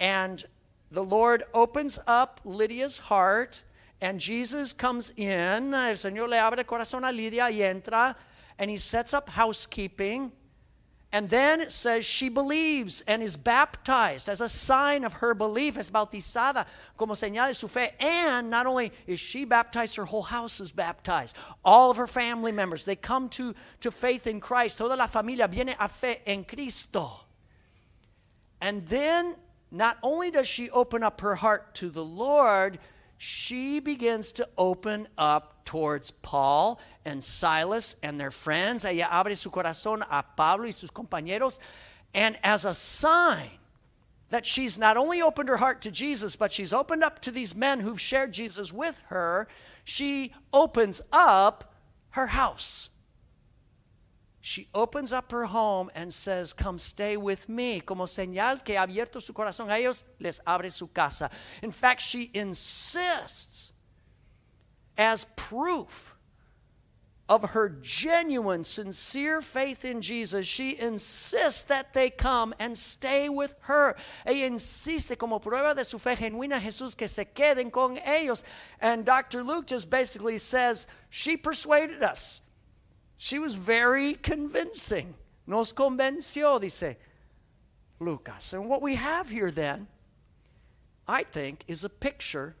and 0.00 0.44
the 0.90 1.02
Lord 1.02 1.44
opens 1.54 1.98
up 2.06 2.40
Lydia's 2.44 2.98
heart, 2.98 3.62
and 4.00 4.20
Jesus 4.20 4.72
comes 4.72 5.10
in. 5.16 5.72
El 5.72 5.96
Señor 5.96 6.28
le 6.28 6.38
abre 6.38 6.58
el 6.58 6.64
corazón 6.64 7.04
a 7.04 7.12
Lidia 7.12 7.50
y 7.50 7.60
entra, 7.62 8.16
and 8.58 8.70
he 8.70 8.76
sets 8.76 9.14
up 9.14 9.30
housekeeping. 9.30 10.32
And 11.14 11.28
then 11.28 11.60
it 11.60 11.70
says 11.70 12.06
she 12.06 12.30
believes 12.30 13.02
and 13.06 13.22
is 13.22 13.36
baptized 13.36 14.30
as 14.30 14.40
a 14.40 14.48
sign 14.48 15.04
of 15.04 15.14
her 15.14 15.34
belief, 15.34 15.76
es 15.76 15.90
bautizada 15.90 16.64
como 16.96 17.12
señal 17.12 17.48
de 17.48 17.54
su 17.54 17.68
fe. 17.68 17.90
And 18.00 18.48
not 18.48 18.66
only 18.66 18.92
is 19.06 19.20
she 19.20 19.44
baptized, 19.44 19.96
her 19.96 20.06
whole 20.06 20.22
house 20.22 20.58
is 20.58 20.72
baptized. 20.72 21.36
All 21.62 21.90
of 21.90 21.98
her 21.98 22.06
family 22.06 22.50
members, 22.50 22.86
they 22.86 22.96
come 22.96 23.28
to, 23.30 23.54
to 23.82 23.90
faith 23.90 24.26
in 24.26 24.40
Christ. 24.40 24.78
Toda 24.78 24.96
la 24.96 25.06
familia 25.06 25.48
viene 25.48 25.74
a 25.78 25.88
fe 25.88 26.22
en 26.24 26.44
Cristo. 26.44 27.10
And 28.62 28.86
then 28.86 29.36
not 29.70 29.98
only 30.02 30.30
does 30.30 30.46
she 30.46 30.70
open 30.70 31.02
up 31.02 31.20
her 31.20 31.34
heart 31.34 31.74
to 31.74 31.90
the 31.90 32.04
Lord, 32.04 32.78
she 33.18 33.80
begins 33.80 34.32
to 34.32 34.48
open 34.56 35.08
up 35.18 35.51
towards 35.64 36.10
Paul 36.10 36.80
and 37.04 37.22
Silas 37.22 37.96
and 38.02 38.18
their 38.18 38.30
friends. 38.30 38.84
Ella 38.84 39.08
abre 39.10 39.36
su 39.36 39.50
corazón 39.50 40.02
a 40.10 40.22
Pablo 40.36 40.66
y 40.66 40.72
sus 40.72 40.90
compañeros. 40.90 41.58
And 42.14 42.38
as 42.42 42.64
a 42.64 42.74
sign 42.74 43.50
that 44.30 44.46
she's 44.46 44.78
not 44.78 44.96
only 44.96 45.20
opened 45.20 45.48
her 45.48 45.58
heart 45.58 45.82
to 45.82 45.90
Jesus, 45.90 46.36
but 46.36 46.52
she's 46.52 46.72
opened 46.72 47.04
up 47.04 47.20
to 47.20 47.30
these 47.30 47.54
men 47.54 47.80
who've 47.80 48.00
shared 48.00 48.32
Jesus 48.32 48.72
with 48.72 49.00
her, 49.08 49.48
she 49.84 50.32
opens 50.52 51.00
up 51.12 51.74
her 52.10 52.28
house 52.28 52.90
she 54.44 54.68
opens 54.74 55.12
up 55.12 55.30
her 55.30 55.44
home 55.46 55.88
and 55.94 56.12
says, 56.12 56.52
Come 56.52 56.80
stay 56.80 57.16
with 57.16 57.48
me. 57.48 57.80
Como 57.80 58.06
señal 58.06 58.62
que 58.62 58.76
ha 58.76 58.84
abierto 58.84 59.22
su 59.22 59.32
corazón 59.32 59.70
a 59.70 59.78
ellos, 59.78 60.02
les 60.18 60.40
abre 60.44 60.70
su 60.70 60.88
casa. 60.88 61.30
In 61.62 61.70
fact, 61.70 62.00
she 62.02 62.28
insists, 62.34 63.72
as 64.96 65.24
proof 65.36 66.14
of 67.28 67.50
her 67.50 67.68
genuine, 67.80 68.62
sincere 68.64 69.40
faith 69.40 69.84
in 69.84 70.02
Jesus, 70.02 70.46
she 70.46 70.78
insists 70.78 71.62
that 71.64 71.92
they 71.94 72.10
come 72.10 72.52
and 72.58 72.76
stay 72.78 73.28
with 73.28 73.54
her. 73.62 73.96
Ella 74.26 74.46
insiste 74.46 75.16
como 75.18 75.38
prueba 75.38 75.74
de 75.74 75.84
su 75.84 75.98
fe 75.98 76.14
genuina 76.14 76.60
Jesús 76.60 76.96
que 76.96 77.08
se 77.08 77.24
queden 77.24 77.72
con 77.72 77.96
ellos. 78.04 78.42
And 78.80 79.04
Dr. 79.04 79.42
Luke 79.44 79.66
just 79.66 79.88
basically 79.88 80.36
says, 80.36 80.86
She 81.08 81.36
persuaded 81.36 82.02
us. 82.02 82.42
She 83.16 83.38
was 83.38 83.54
very 83.54 84.14
convincing. 84.14 85.14
Nos 85.46 85.72
convenció, 85.72 86.60
dice 86.60 86.96
Lucas. 87.98 88.52
And 88.52 88.68
what 88.68 88.82
we 88.82 88.96
have 88.96 89.30
here 89.30 89.50
then, 89.50 89.86
I 91.08 91.22
think, 91.22 91.64
is 91.66 91.84
a 91.84 91.88
picture 91.88 92.56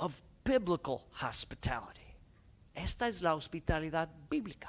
of 0.00 0.22
biblical 0.44 1.06
hospitality. 1.12 2.00
Esta 2.76 3.06
es 3.06 3.22
la 3.22 3.36
hospitalidad 3.36 4.08
bíblica. 4.30 4.68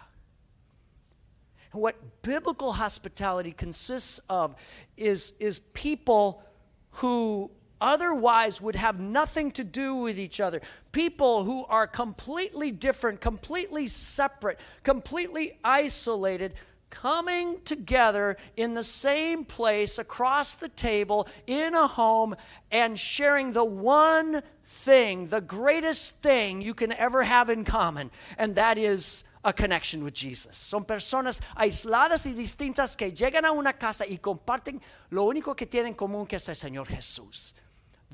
And 1.74 1.82
what 1.82 2.22
biblical 2.22 2.74
hospitality 2.74 3.51
consists 3.51 4.20
of 4.29 4.55
is, 4.96 5.34
is 5.39 5.60
people 5.60 6.44
who 6.91 7.51
otherwise 7.82 8.62
would 8.62 8.75
have 8.75 9.00
nothing 9.00 9.51
to 9.51 9.63
do 9.63 9.96
with 9.96 10.17
each 10.17 10.39
other. 10.39 10.62
People 10.91 11.44
who 11.44 11.65
are 11.65 11.88
completely 11.88 12.72
different, 12.72 13.20
completely 13.20 13.88
separate, 13.88 14.60
completely 14.84 15.60
isolated, 15.63 16.53
coming 16.89 17.58
together 17.65 18.38
in 18.55 18.74
the 18.74 18.84
same 18.84 19.44
place 19.44 19.98
across 19.98 20.55
the 20.55 20.70
table 20.70 21.27
in 21.46 21.75
a 21.75 21.88
home 21.88 22.36
and 22.72 22.98
sharing 22.98 23.51
the 23.51 23.65
one 23.65 24.41
thing, 24.65 25.27
the 25.27 25.41
greatest 25.41 26.22
thing 26.22 26.62
you 26.62 26.74
can 26.74 26.91
ever 26.93 27.24
have 27.24 27.50
in 27.50 27.63
common, 27.63 28.12
and 28.38 28.55
that 28.55 28.77
is 28.77 29.24
a 29.43 29.53
connection 29.53 30.03
with 30.03 30.13
Jesus. 30.13 30.57
Son 30.57 30.84
personas 30.84 31.39
aisladas 31.55 32.25
y 32.25 32.34
distintas 32.34 32.98
que 32.98 33.12
llegan 33.12 33.45
a 33.45 33.51
una 33.51 33.74
casa 33.74 34.05
y 34.05 34.17
comparten 34.17 34.81
lo 35.12 35.25
único 35.31 35.55
que 35.55 35.67
tienen 35.67 35.89
en 35.89 35.95
común 35.95 36.27
que 36.27 36.38
es 36.38 36.50
el 36.50 36.55
Señor 36.55 36.88
Jesús. 36.88 37.53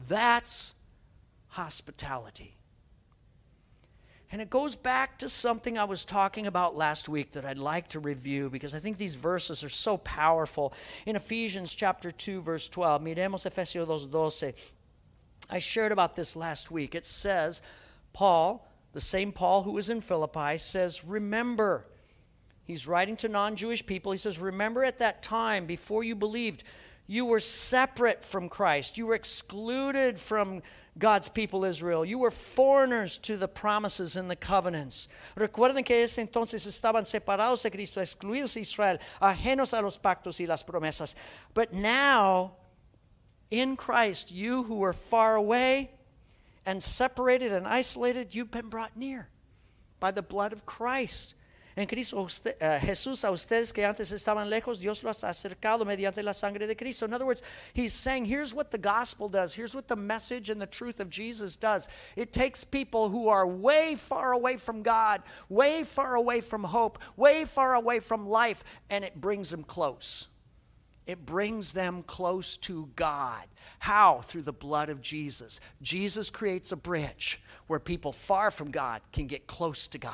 That's 0.09 0.73
hospitality. 1.49 2.55
And 4.31 4.41
it 4.41 4.49
goes 4.49 4.75
back 4.75 5.19
to 5.19 5.27
something 5.27 5.77
I 5.77 5.83
was 5.83 6.05
talking 6.05 6.47
about 6.47 6.75
last 6.75 7.09
week 7.09 7.31
that 7.33 7.43
I'd 7.43 7.57
like 7.57 7.89
to 7.89 7.99
review 7.99 8.49
because 8.49 8.73
I 8.73 8.79
think 8.79 8.97
these 8.97 9.15
verses 9.15 9.61
are 9.61 9.69
so 9.69 9.97
powerful. 9.97 10.73
In 11.05 11.17
Ephesians 11.17 11.75
chapter 11.75 12.11
2 12.11 12.41
verse 12.41 12.69
12, 12.69 13.01
miremos 13.01 13.45
Efesios 13.45 14.07
2:12. 14.07 14.53
I 15.51 15.59
shared 15.59 15.91
about 15.91 16.15
this 16.15 16.35
last 16.35 16.71
week. 16.71 16.95
It 16.95 17.05
says, 17.05 17.61
Paul, 18.13 18.65
the 18.93 19.01
same 19.01 19.31
Paul 19.31 19.63
who 19.63 19.73
was 19.73 19.89
in 19.89 20.01
Philippi 20.01 20.57
says, 20.57 21.03
"Remember." 21.05 21.85
He's 22.63 22.87
writing 22.87 23.17
to 23.17 23.27
non-Jewish 23.27 23.85
people. 23.85 24.13
He 24.13 24.17
says, 24.17 24.39
"Remember 24.39 24.83
at 24.83 24.97
that 24.99 25.21
time 25.21 25.65
before 25.65 26.03
you 26.03 26.15
believed, 26.15 26.63
you 27.05 27.25
were 27.25 27.41
separate 27.41 28.23
from 28.23 28.47
Christ. 28.47 28.97
You 28.97 29.07
were 29.07 29.15
excluded 29.15 30.19
from 30.19 30.61
God's 30.97 31.27
people 31.27 31.65
Israel. 31.65 32.05
You 32.05 32.19
were 32.19 32.31
foreigners 32.31 33.17
to 33.19 33.35
the 33.35 33.47
promises 33.47 34.15
and 34.15 34.29
the 34.29 34.35
covenants. 34.35 35.09
Recuerden 35.35 35.83
que 35.83 35.97
ese 35.97 36.19
entonces 36.19 36.65
estaban 36.67 37.05
separados 37.05 37.63
de 37.63 37.71
Cristo, 37.71 37.99
excluidos 38.01 38.53
de 38.53 38.61
Israel, 38.61 38.99
ajenos 39.21 39.77
a 39.77 39.81
los 39.81 39.97
pactos 39.97 40.39
y 40.39 40.45
las 40.45 40.63
promesas. 40.63 41.15
But 41.53 41.73
now, 41.73 42.55
in 43.51 43.75
Christ, 43.75 44.31
you 44.31 44.63
who 44.63 44.75
were 44.75 44.93
far 44.93 45.35
away 45.35 45.91
and 46.65 46.81
separated 46.81 47.51
and 47.51 47.67
isolated, 47.67 48.33
you've 48.33 48.51
been 48.51 48.69
brought 48.69 48.95
near 48.95 49.27
by 49.99 50.11
the 50.11 50.21
blood 50.21 50.53
of 50.53 50.65
Christ. 50.65 51.35
En 51.77 51.87
Cristo, 51.87 52.21
usted, 52.25 52.55
uh, 52.61 52.79
Jesús, 52.79 53.23
a 53.23 53.31
ustedes 53.31 53.73
que 53.73 53.83
antes 53.83 54.11
estaban 54.11 54.49
lejos, 54.49 54.77
Dios 54.77 55.03
los 55.03 55.23
ha 55.23 55.29
acercado 55.29 55.85
mediante 55.85 56.21
la 56.21 56.33
sangre 56.33 56.67
de 56.67 56.75
Cristo. 56.75 57.05
In 57.05 57.13
other 57.13 57.25
words, 57.25 57.41
he's 57.73 57.93
saying, 57.93 58.25
here's 58.25 58.53
what 58.53 58.71
the 58.71 58.77
gospel 58.77 59.29
does. 59.29 59.53
Here's 59.53 59.73
what 59.73 59.87
the 59.87 59.95
message 59.95 60.49
and 60.49 60.61
the 60.61 60.67
truth 60.67 60.99
of 60.99 61.09
Jesus 61.09 61.55
does. 61.55 61.87
It 62.17 62.33
takes 62.33 62.65
people 62.65 63.09
who 63.09 63.29
are 63.29 63.47
way 63.47 63.95
far 63.95 64.33
away 64.33 64.57
from 64.57 64.83
God, 64.83 65.23
way 65.47 65.85
far 65.85 66.15
away 66.15 66.41
from 66.41 66.65
hope, 66.65 66.99
way 67.15 67.45
far 67.45 67.73
away 67.75 67.99
from 67.99 68.27
life, 68.27 68.65
and 68.89 69.05
it 69.05 69.21
brings 69.21 69.49
them 69.49 69.63
close. 69.63 70.27
It 71.07 71.25
brings 71.25 71.73
them 71.73 72.03
close 72.03 72.57
to 72.57 72.89
God. 72.95 73.45
How? 73.79 74.19
Through 74.19 74.43
the 74.43 74.53
blood 74.53 74.89
of 74.89 75.01
Jesus. 75.01 75.59
Jesus 75.81 76.29
creates 76.29 76.71
a 76.71 76.77
bridge 76.77 77.41
where 77.67 77.79
people 77.79 78.11
far 78.11 78.51
from 78.51 78.71
God 78.71 79.01
can 79.11 79.27
get 79.27 79.47
close 79.47 79.87
to 79.89 79.97
God. 79.97 80.13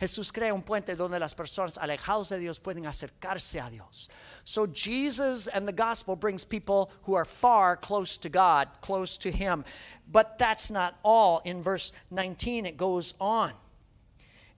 Jesús 0.00 0.32
crea 0.32 0.52
un 0.52 0.62
puente 0.62 0.96
donde 0.96 1.18
las 1.18 1.34
personas 1.34 1.78
alejados 1.78 2.28
de 2.28 2.38
Dios 2.38 2.58
pueden 2.58 2.84
acercarse 2.84 3.64
a 3.64 3.70
Dios. 3.70 4.08
So 4.44 4.66
Jesus 4.66 5.46
and 5.46 5.66
the 5.66 5.72
gospel 5.72 6.16
brings 6.16 6.44
people 6.44 6.90
who 7.04 7.14
are 7.14 7.24
far 7.24 7.76
close 7.76 8.18
to 8.18 8.28
God, 8.28 8.68
close 8.82 9.16
to 9.18 9.30
Him. 9.30 9.64
But 10.10 10.36
that's 10.36 10.70
not 10.70 10.98
all. 11.02 11.40
In 11.44 11.62
verse 11.62 11.92
19, 12.10 12.66
it 12.66 12.76
goes 12.76 13.14
on. 13.20 13.52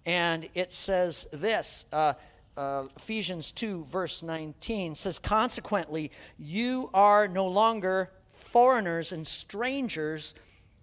And 0.05 0.49
it 0.55 0.73
says 0.73 1.27
this 1.33 1.85
uh, 1.93 2.15
uh, 2.57 2.85
Ephesians 2.97 3.53
2, 3.53 3.85
verse 3.85 4.23
19 4.23 4.95
says, 4.95 5.19
Consequently, 5.19 6.11
you 6.39 6.91
are 6.95 7.29
no 7.29 7.47
longer 7.47 8.11
foreigners 8.31 9.13
and 9.13 9.27
strangers 9.27 10.35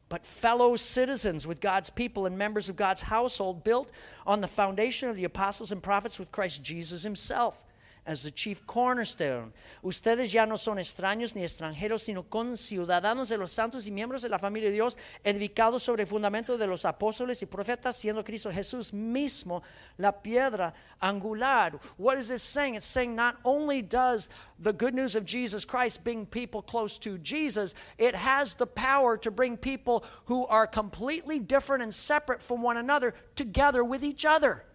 but 0.10 0.28
fellow 0.28 0.76
citizens 0.76 1.48
with 1.48 1.60
God's 1.60 1.90
people 1.90 2.28
and 2.28 2.38
members 2.38 2.70
of 2.70 2.76
God's 2.76 3.02
household, 3.02 3.64
built 3.64 3.92
on 4.28 4.42
the 4.42 4.48
foundation 4.48 5.10
of 5.10 5.16
the 5.16 5.24
apostles 5.24 5.72
and 5.72 5.82
prophets 5.82 6.20
with 6.20 6.32
Christ 6.32 6.62
Jesus 6.62 7.02
himself 7.02 7.64
as 8.06 8.24
the 8.24 8.32
chief 8.32 8.66
cornerstone. 8.68 9.54
Ustedes 9.82 10.32
ya 10.32 10.46
no 10.46 10.56
son 10.56 10.78
extraños 10.78 11.36
ni 11.36 11.44
extranjeros, 11.44 12.02
sino 12.02 12.24
conciudadanos 12.24 13.30
de 13.30 13.38
los 13.38 13.52
santos 13.52 13.88
y 13.88 13.92
miembros 13.92 14.22
de 14.22 14.30
la 14.30 14.38
familia 14.38 14.70
de 14.70 14.76
Dios, 14.76 14.98
edificados 15.24 15.82
sobre 15.82 16.04
el 16.04 16.08
fundamento 16.08 16.58
de 16.58 16.68
los 16.68 16.84
apóstoles 16.84 17.42
y 17.42 17.46
profetas, 17.46 17.96
siendo 17.96 18.24
Cristo 18.24 18.52
Jesús 18.52 18.92
mismo 18.94 19.64
la 19.98 20.12
piedra 20.12 20.74
angular. 21.02 21.80
What 21.98 22.18
is 22.18 22.28
this 22.28 22.44
saying? 22.44 22.76
It's 22.76 22.86
saying 22.86 23.16
not 23.16 23.38
only 23.46 23.82
does 23.82 24.30
the 24.60 24.74
good 24.74 24.94
news 24.94 25.16
of 25.16 25.26
Jesus 25.26 25.64
Christ 25.64 26.04
bring 26.04 26.26
people 26.26 26.62
close 26.62 27.00
to 27.00 27.18
Jesus, 27.20 27.74
it 27.98 28.16
has 28.16 28.56
the 28.56 28.68
power 28.68 29.18
to 29.18 29.32
bring 29.32 29.56
people 29.56 30.04
who 30.26 30.46
are 30.48 30.68
completely 30.68 31.40
different 31.40 31.84
and 31.84 31.94
separate 31.94 32.42
from 32.42 32.62
one 32.62 32.78
another 32.78 33.14
together 33.36 33.84
with 33.84 34.04
each 34.04 34.26
other 34.26 34.66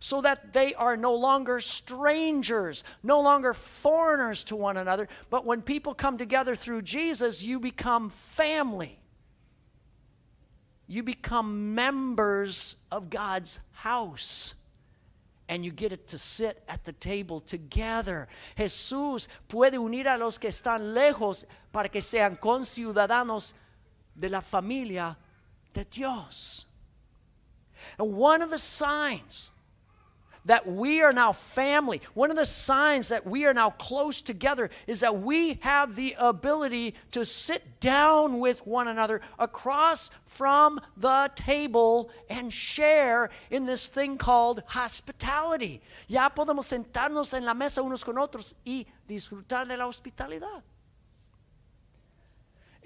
so 0.00 0.20
that 0.20 0.52
they 0.52 0.74
are 0.74 0.96
no 0.96 1.14
longer 1.14 1.60
strangers, 1.60 2.84
no 3.02 3.20
longer 3.20 3.54
foreigners 3.54 4.44
to 4.44 4.56
one 4.56 4.76
another. 4.76 5.08
But 5.30 5.44
when 5.44 5.62
people 5.62 5.94
come 5.94 6.18
together 6.18 6.54
through 6.54 6.82
Jesus, 6.82 7.42
you 7.42 7.60
become 7.60 8.10
family. 8.10 8.98
You 10.86 11.02
become 11.02 11.74
members 11.74 12.76
of 12.92 13.10
God's 13.10 13.58
house. 13.72 14.54
And 15.48 15.64
you 15.64 15.70
get 15.70 15.92
it 15.92 16.08
to 16.08 16.18
sit 16.18 16.62
at 16.68 16.84
the 16.84 16.92
table 16.92 17.40
together. 17.40 18.26
Jesús 18.58 19.28
puede 19.48 19.78
unir 19.78 20.06
a 20.08 20.18
los 20.18 20.38
que 20.38 20.50
están 20.50 20.92
lejos 20.92 21.44
para 21.72 21.88
que 21.88 22.02
sean 22.02 22.36
conciudadanos 22.36 23.54
de 24.18 24.28
la 24.28 24.40
familia 24.40 25.16
de 25.72 25.84
Dios. 25.84 26.66
And 27.98 28.14
one 28.14 28.42
of 28.42 28.50
the 28.50 28.58
signs 28.58 29.50
that 30.46 30.66
we 30.66 31.02
are 31.02 31.12
now 31.12 31.32
family. 31.32 32.00
One 32.14 32.30
of 32.30 32.36
the 32.36 32.46
signs 32.46 33.08
that 33.08 33.26
we 33.26 33.44
are 33.44 33.54
now 33.54 33.70
close 33.70 34.22
together 34.22 34.70
is 34.86 35.00
that 35.00 35.20
we 35.20 35.58
have 35.62 35.94
the 35.94 36.16
ability 36.18 36.94
to 37.12 37.24
sit 37.24 37.80
down 37.80 38.38
with 38.38 38.66
one 38.66 38.88
another 38.88 39.20
across 39.38 40.10
from 40.24 40.80
the 40.96 41.30
table 41.34 42.10
and 42.30 42.52
share 42.52 43.30
in 43.50 43.66
this 43.66 43.88
thing 43.88 44.16
called 44.16 44.62
hospitality. 44.66 45.82
Ya 46.08 46.28
podemos 46.30 46.66
sentarnos 46.66 47.34
en 47.34 47.44
la 47.44 47.54
mesa 47.54 47.82
unos 47.82 48.04
con 48.04 48.16
otros 48.16 48.54
y 48.64 48.86
disfrutar 49.08 49.66
de 49.66 49.76
la 49.76 49.86
hospitalidad. 49.86 50.62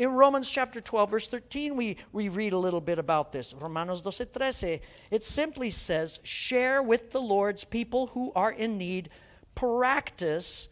In 0.00 0.12
Romans 0.12 0.48
chapter 0.48 0.80
12, 0.80 1.10
verse 1.10 1.28
13, 1.28 1.76
we, 1.76 1.98
we 2.10 2.30
read 2.30 2.54
a 2.54 2.58
little 2.58 2.80
bit 2.80 2.98
about 2.98 3.32
this. 3.32 3.52
Romanos 3.52 4.00
12, 4.00 4.30
13. 4.30 4.80
It 5.10 5.24
simply 5.24 5.68
says, 5.68 6.20
share 6.22 6.82
with 6.82 7.10
the 7.10 7.20
Lord's 7.20 7.64
people 7.64 8.06
who 8.06 8.32
are 8.34 8.50
in 8.50 8.78
need, 8.78 9.10
practice 9.54 10.68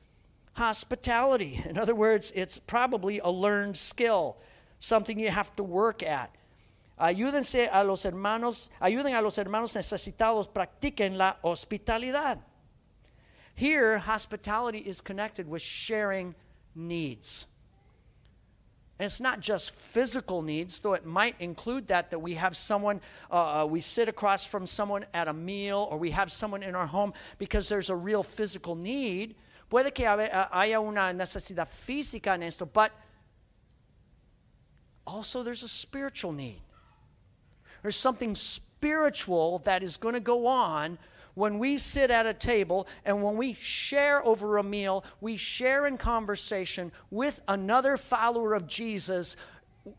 hospitality. 0.54 1.62
In 1.68 1.76
other 1.76 1.94
words, 1.94 2.32
it's 2.34 2.58
probably 2.58 3.18
a 3.18 3.28
learned 3.28 3.76
skill, 3.76 4.38
something 4.78 5.20
you 5.20 5.28
have 5.28 5.54
to 5.56 5.62
work 5.62 6.02
at. 6.02 6.34
Ayúdense 6.98 7.68
a 7.70 7.84
los 7.84 8.04
hermanos, 8.04 8.70
ayuden 8.80 9.14
a 9.14 9.20
los 9.20 9.36
hermanos 9.36 9.74
necesitados, 9.74 10.48
practiquen 10.48 11.18
la 11.18 11.34
hospitalidad. 11.44 12.38
Here, 13.54 13.98
hospitality 13.98 14.78
is 14.78 15.02
connected 15.02 15.46
with 15.46 15.60
sharing 15.60 16.34
needs. 16.74 17.44
And 18.98 19.06
it's 19.06 19.20
not 19.20 19.40
just 19.40 19.70
physical 19.70 20.42
needs, 20.42 20.80
though 20.80 20.94
it 20.94 21.06
might 21.06 21.36
include 21.38 21.86
that, 21.88 22.10
that 22.10 22.18
we 22.18 22.34
have 22.34 22.56
someone, 22.56 23.00
uh, 23.30 23.62
uh, 23.62 23.66
we 23.66 23.80
sit 23.80 24.08
across 24.08 24.44
from 24.44 24.66
someone 24.66 25.04
at 25.14 25.28
a 25.28 25.32
meal, 25.32 25.86
or 25.90 25.98
we 25.98 26.10
have 26.10 26.32
someone 26.32 26.64
in 26.64 26.74
our 26.74 26.86
home 26.86 27.12
because 27.38 27.68
there's 27.68 27.90
a 27.90 27.94
real 27.96 28.24
physical 28.24 28.74
need. 28.74 29.36
Puede 29.70 29.94
que 29.94 30.04
haya 30.04 30.80
una 30.80 31.12
necesidad 31.12 31.68
física 31.68 32.34
en 32.34 32.42
esto, 32.42 32.66
but 32.66 32.90
also 35.06 35.44
there's 35.44 35.62
a 35.62 35.68
spiritual 35.68 36.32
need. 36.32 36.60
There's 37.82 37.96
something 37.96 38.34
spiritual 38.34 39.58
that 39.60 39.84
is 39.84 39.96
going 39.96 40.14
to 40.14 40.20
go 40.20 40.48
on 40.48 40.98
when 41.38 41.60
we 41.60 41.78
sit 41.78 42.10
at 42.10 42.26
a 42.26 42.34
table 42.34 42.88
and 43.04 43.22
when 43.22 43.36
we 43.36 43.52
share 43.52 44.20
over 44.26 44.58
a 44.58 44.62
meal, 44.64 45.04
we 45.20 45.36
share 45.36 45.86
in 45.86 45.96
conversation 45.96 46.90
with 47.12 47.40
another 47.46 47.96
follower 47.96 48.54
of 48.54 48.66
Jesus. 48.66 49.36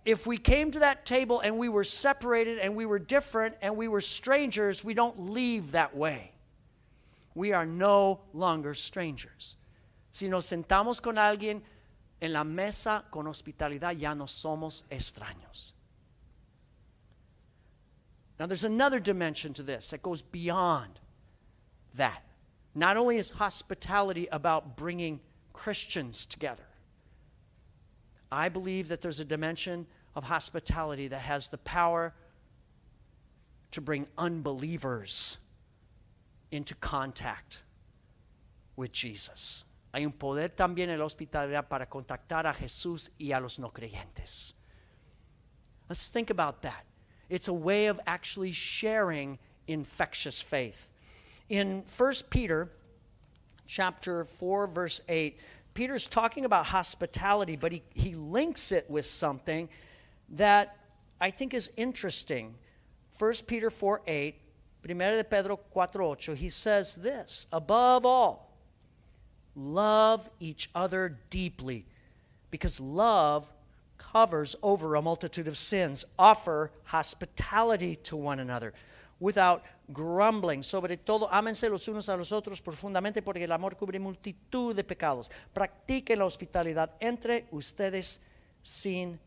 If 0.04 0.28
we 0.28 0.38
came 0.38 0.69
to 0.71 0.80
that 0.80 1.06
table 1.06 1.39
and 1.39 1.58
we 1.58 1.69
were 1.69 1.86
separated 1.86 2.60
and 2.60 2.75
we 2.75 2.86
were 2.86 2.99
different 2.99 3.56
and 3.62 3.78
we 3.78 3.88
were 3.88 4.02
strangers, 4.02 4.84
we 4.84 4.93
don't 4.93 5.32
leave 5.32 5.71
that 5.71 5.95
way. 5.95 6.34
We 7.36 7.54
are 7.54 7.65
no 7.65 8.19
longer 8.34 8.73
strangers. 8.73 9.56
Si 10.12 10.28
nos 10.28 10.45
sentamos 10.45 11.02
con 11.02 11.15
alguien 11.15 11.62
en 12.21 12.34
la 12.34 12.43
mesa 12.43 13.06
con 13.10 13.28
hospitalidad, 13.28 13.97
ya 13.97 14.13
no 14.13 14.25
somos 14.25 14.84
extraños. 14.91 15.71
Now, 18.38 18.45
there's 18.45 18.65
another 18.65 18.99
dimension 18.99 19.54
to 19.54 19.63
this 19.63 19.91
that 19.91 20.02
goes 20.02 20.21
beyond 20.21 20.99
that. 21.95 22.23
Not 22.75 22.97
only 22.97 23.17
is 23.17 23.32
hospitality 23.32 24.28
about 24.32 24.78
bringing 24.78 25.19
Christians 25.54 26.25
together, 26.25 26.63
I 28.32 28.49
believe 28.49 28.89
that 28.89 29.02
there's 29.02 29.19
a 29.19 29.25
dimension 29.25 29.88
of 30.15 30.23
hospitality 30.23 31.08
that 31.08 31.21
has 31.21 31.49
the 31.49 31.58
power 31.58 32.13
to 33.71 33.82
bring 33.82 34.08
unbelievers 34.17 35.38
into 36.52 36.75
contact 36.75 37.63
with 38.75 38.91
Jesus. 38.91 39.65
Hay 39.93 40.06
un 40.06 40.12
poder 40.12 40.49
también 40.49 40.89
en 40.89 40.99
la 40.99 41.06
hospitalidad 41.06 41.67
para 41.67 41.86
contactar 41.88 42.45
a 42.45 42.54
Jesús 42.54 43.10
y 43.19 43.32
a 43.32 43.39
los 43.39 43.58
no 43.60 43.69
creyentes. 43.69 44.54
Let's 45.89 46.08
think 46.08 46.30
about 46.30 46.62
that. 46.62 46.86
It's 47.30 47.47
a 47.47 47.54
way 47.54 47.88
of 47.88 47.99
actually 48.06 48.52
sharing 48.52 49.39
infectious 49.67 50.41
faith. 50.41 50.91
In 51.50 51.84
1 51.98 52.14
Peter 52.30 52.70
chapter 53.66 54.24
4 54.24 54.68
verse 54.68 55.02
8, 55.10 55.40
Peter's 55.74 56.08
talking 56.08 56.46
about 56.46 56.68
hospitality, 56.68 57.56
but 57.56 57.72
he, 57.72 57.82
he 57.94 58.14
links 58.16 58.72
it 58.72 58.90
with 58.90 59.06
something 59.06 59.68
that 60.30 60.78
I 61.20 61.32
think 61.32 61.54
is 61.54 61.72
interesting. 61.76 62.56
1 63.18 63.34
Peter 63.48 63.70
4 63.70 64.02
8, 64.06 64.36
Primera 64.84 65.18
de 65.18 65.24
Pedro 65.24 65.60
4 65.74 66.16
8, 66.30 66.38
he 66.38 66.50
says 66.50 66.96
this 66.96 67.48
above 67.52 68.06
all, 68.06 68.56
love 69.56 70.30
each 70.40 70.70
other 70.76 71.18
deeply, 71.30 71.86
because 72.52 72.80
love 72.80 73.52
covers 73.98 74.56
over 74.62 74.96
a 74.96 75.02
multitude 75.02 75.48
of 75.48 75.58
sins. 75.58 76.06
Offer 76.18 76.72
hospitality 76.86 77.96
to 77.98 78.16
one 78.16 78.40
another 78.40 78.74
without 79.20 79.64
grumbling. 79.91 80.63
Sobre 80.63 80.97
todo, 80.97 81.28
ámense 81.32 81.69
los 81.69 81.88
unos 81.88 82.10
a 82.10 82.17
los 82.17 82.32
otros 82.32 82.62
profundamente 82.62 83.21
porque 83.21 83.43
el 83.43 83.52
amor 83.52 83.75
cubre 83.75 83.99
multitud 83.99 84.75
de 84.75 84.84
pecados. 84.84 85.32
Practiquen 85.54 86.19
la 86.19 86.25
hospitalidad 86.25 86.91
entre 86.99 87.47
ustedes 87.52 88.21
sin 88.63 89.19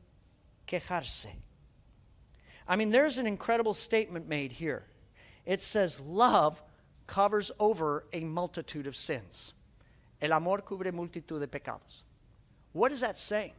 quejarse. 0.66 1.36
I 2.68 2.76
mean, 2.76 2.90
there's 2.90 3.18
an 3.18 3.26
incredible 3.26 3.74
statement 3.74 4.28
made 4.28 4.52
here. 4.52 4.84
It 5.44 5.60
says, 5.60 6.00
Love 6.00 6.62
covers 7.06 7.50
over 7.58 8.04
a 8.12 8.20
multitude 8.20 8.86
of 8.86 8.96
sins. 8.96 9.54
El 10.20 10.32
amor 10.32 10.62
cubre 10.62 10.92
multitud 10.92 11.40
de 11.40 11.48
pecados. 11.48 12.04
What 12.72 12.92
is 12.92 13.00
that 13.00 13.18
saying? 13.18 13.52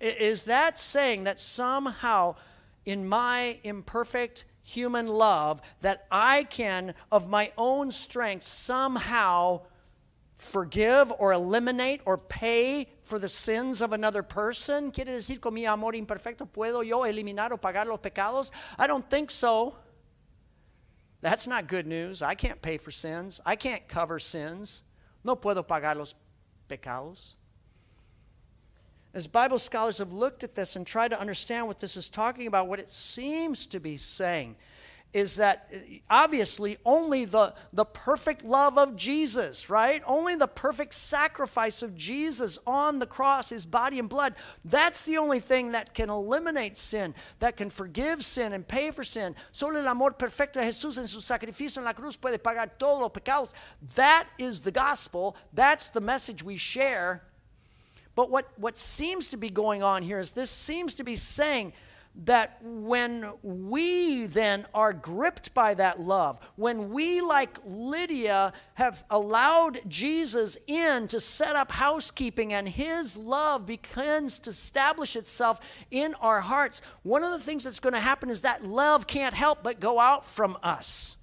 Is 0.00 0.44
that 0.44 0.78
saying 0.78 1.24
that 1.24 1.40
somehow 1.40 2.36
in 2.84 3.06
my 3.06 3.58
imperfect 3.64 4.44
human 4.70 5.06
love 5.06 5.60
that 5.80 6.06
I 6.10 6.44
can, 6.44 6.94
of 7.10 7.28
my 7.28 7.52
own 7.58 7.90
strength, 7.90 8.44
somehow 8.44 9.62
forgive 10.36 11.12
or 11.18 11.32
eliminate 11.32 12.00
or 12.06 12.16
pay 12.16 12.88
for 13.02 13.18
the 13.18 13.28
sins 13.28 13.80
of 13.80 13.92
another 13.92 14.22
person? 14.22 14.90
¿Quiere 14.90 15.12
decir 15.12 15.40
con 15.40 15.54
mi 15.54 15.66
amor 15.66 15.92
imperfecto 15.92 16.48
puedo 16.48 16.86
yo 16.86 17.00
eliminar 17.00 17.52
o 17.52 17.56
pagar 17.56 17.86
los 17.86 17.98
pecados? 17.98 18.50
I 18.78 18.86
don't 18.86 19.08
think 19.08 19.30
so. 19.30 19.76
That's 21.20 21.46
not 21.46 21.66
good 21.66 21.86
news. 21.86 22.22
I 22.22 22.34
can't 22.34 22.62
pay 22.62 22.78
for 22.78 22.90
sins. 22.90 23.40
I 23.44 23.56
can't 23.56 23.86
cover 23.88 24.18
sins. 24.18 24.84
No 25.22 25.36
puedo 25.36 25.66
pagar 25.66 25.96
los 25.96 26.14
pecados. 26.68 27.34
As 29.12 29.26
Bible 29.26 29.58
scholars 29.58 29.98
have 29.98 30.12
looked 30.12 30.44
at 30.44 30.54
this 30.54 30.76
and 30.76 30.86
tried 30.86 31.08
to 31.08 31.20
understand 31.20 31.66
what 31.66 31.80
this 31.80 31.96
is 31.96 32.08
talking 32.08 32.46
about, 32.46 32.68
what 32.68 32.78
it 32.78 32.90
seems 32.90 33.66
to 33.66 33.80
be 33.80 33.96
saying 33.96 34.56
is 35.12 35.36
that 35.36 35.68
uh, 35.74 35.78
obviously 36.08 36.78
only 36.84 37.24
the, 37.24 37.52
the 37.72 37.84
perfect 37.84 38.44
love 38.44 38.78
of 38.78 38.96
Jesus, 38.96 39.68
right? 39.68 40.02
Only 40.06 40.36
the 40.36 40.46
perfect 40.46 40.94
sacrifice 40.94 41.82
of 41.82 41.96
Jesus 41.96 42.58
on 42.66 42.98
the 42.98 43.06
cross, 43.06 43.50
his 43.50 43.66
body 43.66 43.98
and 43.98 44.08
blood, 44.08 44.34
that's 44.64 45.04
the 45.04 45.18
only 45.18 45.40
thing 45.40 45.72
that 45.72 45.94
can 45.94 46.10
eliminate 46.10 46.76
sin, 46.76 47.14
that 47.40 47.56
can 47.56 47.70
forgive 47.70 48.24
sin 48.24 48.52
and 48.52 48.66
pay 48.66 48.90
for 48.90 49.04
sin. 49.04 49.34
Solo 49.52 49.80
el 49.80 49.88
amor 49.88 50.12
perfecto 50.12 50.60
de 50.60 50.66
Jesús 50.66 50.98
en 50.98 51.06
su 51.06 51.20
sacrificio 51.20 51.78
en 51.78 51.84
la 51.84 51.92
cruz 51.92 52.16
puede 52.16 52.38
pagar 52.38 52.78
todos 52.78 53.00
los 53.00 53.10
pecados. 53.10 53.50
That 53.96 54.26
is 54.38 54.60
the 54.60 54.70
gospel. 54.70 55.36
That's 55.52 55.88
the 55.88 56.00
message 56.00 56.42
we 56.42 56.56
share. 56.56 57.22
But 58.20 58.28
what, 58.28 58.50
what 58.56 58.76
seems 58.76 59.30
to 59.30 59.38
be 59.38 59.48
going 59.48 59.82
on 59.82 60.02
here 60.02 60.20
is 60.20 60.32
this 60.32 60.50
seems 60.50 60.94
to 60.96 61.04
be 61.04 61.16
saying 61.16 61.72
that 62.26 62.58
when 62.62 63.32
we 63.42 64.26
then 64.26 64.66
are 64.74 64.92
gripped 64.92 65.54
by 65.54 65.72
that 65.72 65.98
love, 65.98 66.38
when 66.56 66.90
we, 66.90 67.22
like 67.22 67.56
Lydia, 67.64 68.52
have 68.74 69.04
allowed 69.08 69.78
Jesus 69.88 70.58
in 70.66 71.08
to 71.08 71.18
set 71.18 71.56
up 71.56 71.72
housekeeping 71.72 72.52
and 72.52 72.68
his 72.68 73.16
love 73.16 73.64
begins 73.64 74.38
to 74.40 74.50
establish 74.50 75.16
itself 75.16 75.58
in 75.90 76.12
our 76.20 76.42
hearts, 76.42 76.82
one 77.02 77.24
of 77.24 77.32
the 77.32 77.38
things 77.38 77.64
that's 77.64 77.80
going 77.80 77.94
to 77.94 78.00
happen 78.00 78.28
is 78.28 78.42
that 78.42 78.66
love 78.66 79.06
can't 79.06 79.34
help 79.34 79.62
but 79.62 79.80
go 79.80 79.98
out 79.98 80.26
from 80.26 80.58
us. 80.62 81.16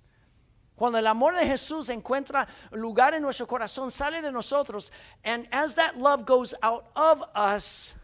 Cuando 0.77 0.99
el 0.99 1.07
amor 1.07 1.33
de 1.33 1.45
Jesús 1.45 1.89
encuentra 1.89 2.47
lugar 2.71 3.15
en 3.15 3.23
nuestro 3.23 3.47
corazón, 3.47 3.91
sale 3.91 4.21
de 4.21 4.31
nosotros, 4.31 4.91
and 5.23 5.47
as 5.51 5.75
that 5.75 5.97
love 5.97 6.23
goes 6.23 6.53
out 6.61 6.85
of 6.95 7.23
us, 7.33 7.95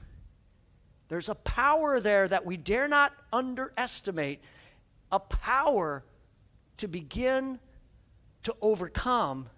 there's 1.08 1.30
a 1.30 1.36
power 1.36 2.00
there 2.00 2.28
that 2.28 2.48
we 2.48 2.58
dare 2.58 2.88
not 2.88 3.14
underestimate, 3.32 4.42
a 5.12 5.20
power 5.20 6.04
to 6.78 6.88
begin 6.88 7.60
to 8.42 8.56
overcome 8.60 9.50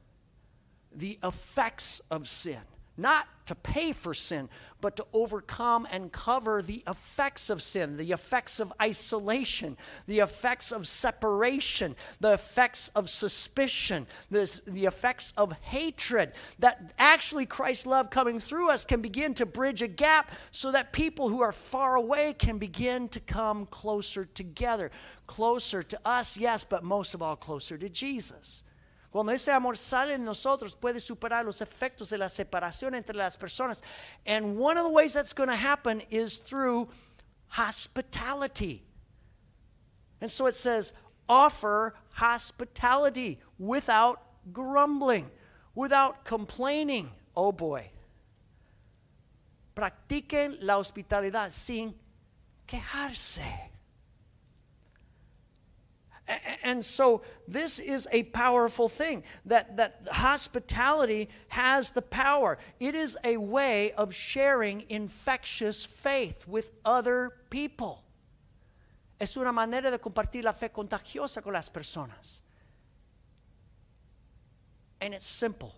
the 0.93 1.17
effects 1.23 2.01
of 2.11 2.27
sin. 2.27 2.59
Not 2.97 3.27
to 3.45 3.55
pay 3.55 3.93
for 3.93 4.13
sin, 4.13 4.49
but 4.85 4.97
to 4.97 5.07
overcome 5.13 5.87
and 5.89 6.11
cover 6.11 6.61
the 6.61 6.83
effects 6.87 7.49
of 7.49 7.59
sin, 7.59 7.97
the 7.97 8.11
effects 8.11 8.59
of 8.59 8.71
isolation, 8.79 9.75
the 10.05 10.19
effects 10.19 10.71
of 10.71 10.87
separation, 10.87 11.95
the 12.19 12.33
effects 12.33 12.89
of 12.89 13.09
suspicion, 13.09 14.05
the, 14.29 14.61
the 14.67 14.85
effects 14.85 15.33
of 15.37 15.53
hatred. 15.61 16.33
That 16.59 16.93
actually 16.99 17.47
Christ's 17.47 17.87
love 17.87 18.11
coming 18.11 18.39
through 18.39 18.69
us 18.69 18.85
can 18.85 19.01
begin 19.01 19.33
to 19.33 19.47
bridge 19.47 19.81
a 19.81 19.87
gap 19.87 20.31
so 20.51 20.71
that 20.71 20.93
people 20.93 21.29
who 21.29 21.41
are 21.41 21.51
far 21.51 21.95
away 21.95 22.33
can 22.33 22.59
begin 22.59 23.09
to 23.09 23.19
come 23.19 23.65
closer 23.65 24.25
together. 24.25 24.91
Closer 25.25 25.81
to 25.81 25.99
us, 26.05 26.37
yes, 26.37 26.63
but 26.63 26.83
most 26.83 27.15
of 27.15 27.23
all, 27.23 27.35
closer 27.35 27.75
to 27.75 27.89
Jesus. 27.89 28.63
Cuando 29.15 29.31
ese 29.31 29.49
amor 29.49 29.77
sale 29.77 30.15
en 30.15 30.25
nosotros, 30.25 30.75
puede 30.75 30.99
superar 30.99 31.45
los 31.45 31.61
efectos 31.61 32.09
de 32.09 32.17
la 32.17 32.27
separación 32.27 32.95
entre 32.95 33.15
las 33.15 33.37
personas. 33.37 33.81
And 34.25 34.57
one 34.57 34.77
of 34.77 34.83
the 34.83 34.91
ways 34.91 35.13
that's 35.13 35.31
going 35.31 35.47
to 35.47 35.55
happen 35.55 36.01
is 36.09 36.35
through 36.35 36.89
hospitality. 37.47 38.83
And 40.19 40.29
so 40.29 40.47
it 40.47 40.55
says, 40.55 40.91
offer 41.29 41.93
hospitality 42.11 43.39
without 43.57 44.19
grumbling, 44.51 45.31
without 45.75 46.25
complaining. 46.25 47.09
Oh 47.37 47.53
boy. 47.53 47.89
Practiquen 49.77 50.57
la 50.59 50.77
hospitalidad 50.77 51.51
sin 51.51 51.95
quejarse. 52.67 53.45
And 56.63 56.83
so 56.83 57.21
this 57.47 57.79
is 57.79 58.07
a 58.11 58.23
powerful 58.23 58.89
thing 58.89 59.23
that, 59.45 59.77
that 59.77 60.07
hospitality 60.11 61.29
has 61.49 61.91
the 61.91 62.01
power. 62.01 62.57
It 62.79 62.95
is 62.95 63.17
a 63.23 63.37
way 63.37 63.91
of 63.91 64.13
sharing 64.13 64.85
infectious 64.89 65.85
faith 65.85 66.47
with 66.47 66.71
other 66.83 67.31
people. 67.49 68.03
Es 69.19 69.37
una 69.37 69.53
manera 69.53 69.91
de 69.91 69.99
compartir 69.99 70.43
la 70.43 70.51
fe 70.51 70.69
contagiosa 70.69 71.43
con 71.43 71.53
las 71.53 71.69
personas. 71.69 72.41
And 74.99 75.13
it's 75.13 75.27
simple. 75.27 75.75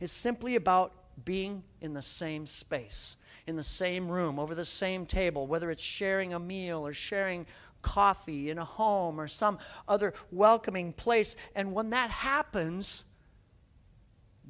It's 0.00 0.12
simply 0.12 0.54
about 0.54 0.92
being 1.24 1.62
in 1.80 1.94
the 1.94 2.02
same 2.02 2.46
space, 2.46 3.16
in 3.46 3.56
the 3.56 3.62
same 3.62 4.08
room, 4.08 4.38
over 4.38 4.54
the 4.54 4.64
same 4.64 5.06
table, 5.06 5.46
whether 5.46 5.70
it's 5.70 5.82
sharing 5.82 6.32
a 6.32 6.38
meal 6.38 6.86
or 6.86 6.92
sharing 6.92 7.46
coffee 7.84 8.50
in 8.50 8.58
a 8.58 8.64
home 8.64 9.20
or 9.20 9.28
some 9.28 9.58
other 9.86 10.14
welcoming 10.32 10.92
place. 10.92 11.36
And 11.54 11.72
when 11.72 11.90
that 11.90 12.10
happens, 12.10 13.04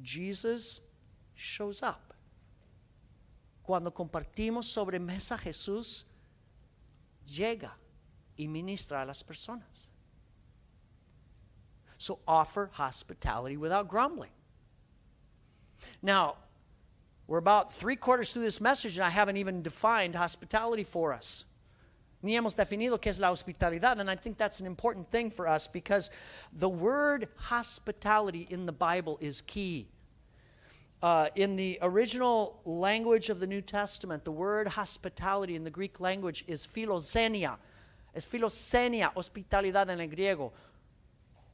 Jesus 0.01 0.81
shows 1.35 1.83
up. 1.83 2.13
Cuando 3.63 3.91
compartimos 3.91 4.65
sobre 4.65 4.99
mesa, 4.99 5.37
Jesús 5.37 6.05
llega 7.27 7.71
y 8.37 8.47
ministra 8.47 9.03
a 9.03 9.05
las 9.05 9.21
personas. 9.23 9.89
So 11.97 12.19
offer 12.27 12.69
hospitality 12.73 13.57
without 13.57 13.87
grumbling. 13.87 14.29
Now, 16.01 16.35
we're 17.27 17.39
about 17.39 17.73
three 17.73 17.95
quarters 17.95 18.31
through 18.31 18.43
this 18.43 18.61
message, 18.61 18.97
and 18.97 19.05
I 19.05 19.09
haven't 19.09 19.37
even 19.37 19.63
defined 19.63 20.15
hospitality 20.15 20.83
for 20.83 21.11
us 21.11 21.45
ni 22.21 22.33
hemos 22.33 22.55
definido 22.55 22.99
qué 22.99 23.07
es 23.07 23.19
la 23.19 23.31
hospitalidad. 23.31 23.99
And 23.99 24.09
I 24.09 24.15
think 24.15 24.37
that's 24.37 24.59
an 24.59 24.65
important 24.65 25.09
thing 25.11 25.29
for 25.29 25.47
us 25.47 25.67
because 25.67 26.09
the 26.53 26.69
word 26.69 27.27
hospitality 27.37 28.47
in 28.49 28.65
the 28.65 28.71
Bible 28.71 29.17
is 29.21 29.41
key. 29.41 29.87
Uh, 31.03 31.27
in 31.35 31.55
the 31.55 31.77
original 31.81 32.59
language 32.65 33.29
of 33.29 33.39
the 33.39 33.45
New 33.45 33.61
Testament, 33.61 34.23
the 34.23 34.31
word 34.31 34.67
hospitality 34.67 35.55
in 35.55 35.63
the 35.63 35.69
Greek 35.69 35.99
language 35.99 36.43
is 36.47 36.65
philoxenia. 36.65 37.57
Es 38.15 38.25
philoxenia, 38.25 39.13
hospitalidad 39.13 39.89
en 39.89 39.99
el 39.99 40.07
griego. 40.07 40.51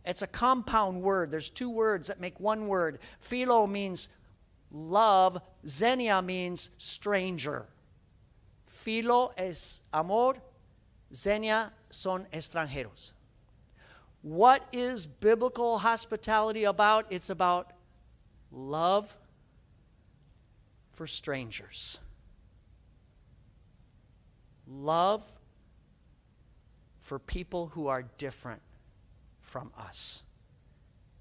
It's 0.05 0.21
a 0.21 0.27
compound 0.27 1.01
word. 1.01 1.31
There's 1.31 1.49
two 1.49 1.69
words 1.69 2.07
that 2.07 2.19
make 2.19 2.39
one 2.39 2.67
word. 2.67 2.99
Philo 3.19 3.67
means 3.67 4.09
love, 4.71 5.41
xenia 5.67 6.21
means 6.21 6.69
stranger. 6.77 7.65
Philo 8.65 9.31
es 9.37 9.81
amor, 9.93 10.35
Xenia 11.13 11.71
son 11.89 12.25
extranjeros. 12.31 13.11
What 14.21 14.67
is 14.71 15.07
biblical 15.07 15.79
hospitality 15.79 16.63
about? 16.63 17.05
It's 17.09 17.29
about 17.29 17.73
love 18.51 19.15
for 20.93 21.07
strangers. 21.07 21.97
Love 24.67 25.23
for 26.99 27.19
people 27.19 27.71
who 27.73 27.87
are 27.87 28.03
different 28.17 28.61
from 29.41 29.71
us. 29.77 30.23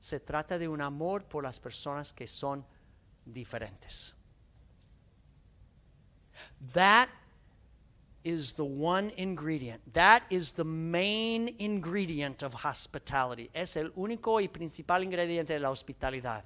Se 0.00 0.18
trata 0.18 0.58
de 0.58 0.68
un 0.68 0.80
amor 0.80 1.20
por 1.20 1.42
las 1.42 1.58
personas 1.58 2.14
que 2.14 2.26
son 2.26 2.64
diferentes. 3.30 4.12
That 6.74 7.08
is 8.24 8.52
the 8.52 8.64
one 8.64 9.10
ingredient. 9.16 9.80
That 9.94 10.22
is 10.30 10.52
the 10.52 10.64
main 10.64 11.54
ingredient 11.58 12.42
of 12.42 12.54
hospitality. 12.54 13.50
Es 13.54 13.76
el 13.76 13.90
único 13.90 14.40
y 14.40 14.48
principal 14.48 15.02
ingrediente 15.02 15.48
de 15.48 15.60
la 15.60 15.70
hospitalidad. 15.70 16.44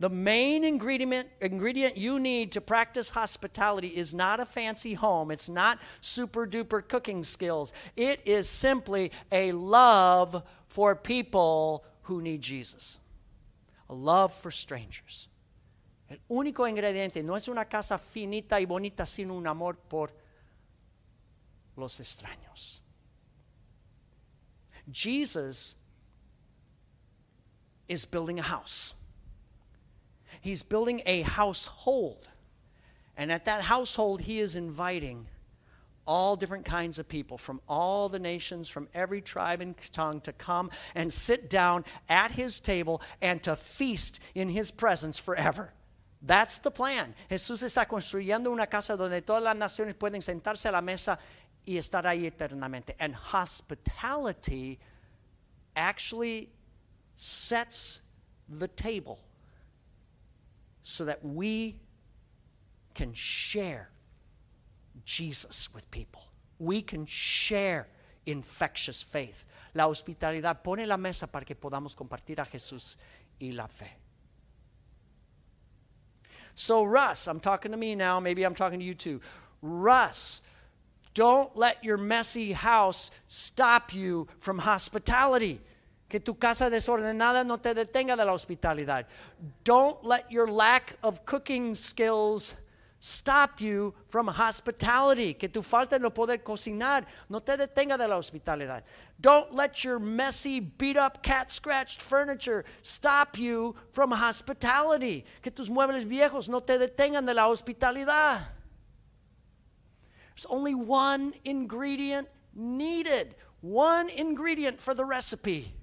The 0.00 0.08
main 0.08 0.62
ingredient, 0.62 1.28
ingredient 1.40 1.96
you 1.96 2.20
need 2.20 2.52
to 2.52 2.60
practice 2.60 3.10
hospitality 3.10 3.88
is 3.88 4.14
not 4.14 4.38
a 4.38 4.46
fancy 4.46 4.94
home. 4.94 5.32
It's 5.32 5.48
not 5.48 5.80
super 6.00 6.46
duper 6.46 6.86
cooking 6.86 7.24
skills. 7.24 7.72
It 7.96 8.20
is 8.24 8.48
simply 8.48 9.10
a 9.32 9.50
love 9.52 10.44
for 10.68 10.94
people 10.94 11.84
who 12.02 12.22
need 12.22 12.42
Jesus, 12.42 12.98
a 13.88 13.94
love 13.94 14.32
for 14.32 14.52
strangers. 14.52 15.26
El 16.08 16.18
único 16.30 16.66
ingrediente 16.66 17.22
no 17.22 17.34
es 17.34 17.48
una 17.48 17.66
casa 17.66 17.98
finita 17.98 18.60
y 18.60 18.64
bonita, 18.64 19.04
sino 19.04 19.34
un 19.34 19.46
amor 19.46 19.76
por 19.76 20.12
los 21.78 21.98
extraños. 21.98 22.80
Jesus 24.90 25.74
is 27.88 28.04
building 28.04 28.38
a 28.38 28.42
house. 28.42 28.94
He's 30.40 30.62
building 30.62 31.02
a 31.06 31.22
household. 31.22 32.28
And 33.16 33.32
at 33.32 33.44
that 33.46 33.62
household, 33.62 34.22
he 34.22 34.40
is 34.40 34.54
inviting 34.56 35.26
all 36.06 36.36
different 36.36 36.64
kinds 36.64 36.98
of 36.98 37.08
people 37.08 37.36
from 37.36 37.60
all 37.68 38.08
the 38.08 38.18
nations, 38.18 38.68
from 38.68 38.88
every 38.94 39.20
tribe 39.20 39.60
and 39.60 39.74
tongue 39.92 40.20
to 40.22 40.32
come 40.32 40.70
and 40.94 41.12
sit 41.12 41.50
down 41.50 41.84
at 42.08 42.32
his 42.32 42.60
table 42.60 43.02
and 43.20 43.42
to 43.42 43.54
feast 43.54 44.20
in 44.34 44.48
his 44.48 44.70
presence 44.70 45.18
forever. 45.18 45.72
That's 46.22 46.58
the 46.58 46.70
plan. 46.70 47.14
Jesús 47.30 47.62
está 47.62 47.86
construyendo 47.86 48.50
una 48.50 48.66
casa 48.66 48.96
donde 48.96 49.20
todas 49.22 49.42
las 49.42 49.56
naciones 49.56 49.94
pueden 49.94 50.22
sentarse 50.22 50.68
a 50.68 50.72
la 50.72 50.80
mesa 50.80 51.18
y 51.68 51.76
estar 51.76 52.06
ahí 52.06 52.24
eternamente. 52.24 52.96
And 52.98 53.14
hospitality 53.14 54.78
actually 55.76 56.48
sets 57.14 58.00
the 58.48 58.68
table 58.68 59.18
so 60.82 61.04
that 61.04 61.22
we 61.22 61.76
can 62.94 63.12
share 63.12 63.90
Jesus 65.04 65.68
with 65.74 65.90
people. 65.90 66.22
We 66.58 66.80
can 66.80 67.04
share 67.04 67.88
infectious 68.24 69.02
faith. 69.02 69.44
La 69.74 69.84
hospitalidad 69.88 70.62
pone 70.64 70.86
la 70.86 70.96
mesa 70.96 71.26
para 71.26 71.44
que 71.44 71.54
podamos 71.54 71.94
compartir 71.94 72.40
a 72.40 72.46
Jesús 72.46 72.96
y 73.38 73.50
la 73.52 73.66
fe. 73.66 73.90
So, 76.54 76.84
Russ, 76.84 77.28
I'm 77.28 77.40
talking 77.40 77.72
to 77.72 77.76
me 77.76 77.94
now, 77.94 78.20
maybe 78.20 78.42
I'm 78.42 78.54
talking 78.54 78.78
to 78.78 78.84
you 78.84 78.94
too. 78.94 79.20
Russ, 79.60 80.40
don't 81.14 81.56
let 81.56 81.82
your 81.84 81.96
messy 81.96 82.52
house 82.52 83.10
stop 83.26 83.94
you 83.94 84.26
from 84.40 84.58
hospitality. 84.58 85.60
Que 86.08 86.20
tu 86.20 86.34
casa 86.34 86.70
desordenada 86.70 87.44
no 87.44 87.56
te 87.56 87.74
detenga 87.74 88.16
de 88.16 88.24
la 88.24 88.32
hospitalidad. 88.32 89.04
Don't 89.64 90.02
let 90.04 90.30
your 90.30 90.50
lack 90.50 90.96
of 91.02 91.26
cooking 91.26 91.74
skills 91.74 92.54
stop 93.00 93.60
you 93.60 93.94
from 94.08 94.26
hospitality. 94.26 95.34
Que 95.34 95.48
tu 95.48 95.60
falta 95.60 95.98
de 95.98 96.10
poder 96.10 96.38
cocinar 96.38 97.04
no 97.28 97.40
te 97.40 97.56
detenga 97.56 97.98
de 97.98 98.08
la 98.08 98.16
hospitalidad. 98.16 98.82
Don't 99.20 99.52
let 99.52 99.84
your 99.84 99.98
messy, 99.98 100.60
beat 100.60 100.96
up, 100.96 101.22
cat 101.22 101.52
scratched 101.52 102.00
furniture 102.00 102.64
stop 102.80 103.38
you 103.38 103.74
from 103.92 104.10
hospitality. 104.10 105.24
Que 105.42 105.50
tus 105.50 105.68
muebles 105.68 106.04
viejos 106.04 106.48
no 106.48 106.60
te 106.60 106.78
detengan 106.78 107.26
de 107.26 107.34
la 107.34 107.48
hospitalidad. 107.48 108.46
There's 110.38 110.46
only 110.50 110.76
one 110.76 111.34
ingredient 111.44 112.28
needed, 112.54 113.34
one 113.60 114.08
ingredient 114.08 114.80
for 114.80 114.94
the 114.94 115.04
recipe 115.04 115.74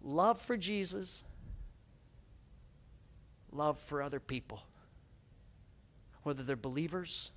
love 0.00 0.40
for 0.40 0.56
Jesus, 0.56 1.24
love 3.50 3.80
for 3.80 4.02
other 4.02 4.20
people. 4.20 4.62
Whether 6.22 6.44
they're 6.44 6.54
believers, 6.54 7.32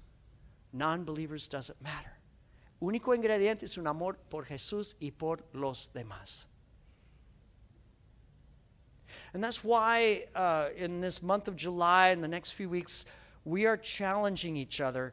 non 0.72 1.04
believers, 1.04 1.48
doesn't 1.48 1.82
matter. 1.82 2.14
Único 2.80 3.18
ingrediente 3.18 3.64
es 3.64 3.80
un 3.80 3.88
amor 3.88 4.20
por 4.30 4.44
Jesús 4.46 4.94
y 5.02 5.10
por 5.18 5.40
los 5.52 5.90
demás. 5.96 6.46
And 9.34 9.44
that's 9.44 9.64
why 9.64 10.26
uh, 10.36 10.68
in 10.78 11.02
this 11.02 11.24
month 11.24 11.48
of 11.48 11.56
July 11.56 12.10
and 12.10 12.24
the 12.24 12.28
next 12.28 12.52
few 12.52 12.70
weeks, 12.70 13.08
we 13.46 13.66
are 13.66 13.78
challenging 13.78 14.56
each 14.56 14.80
other 14.80 15.12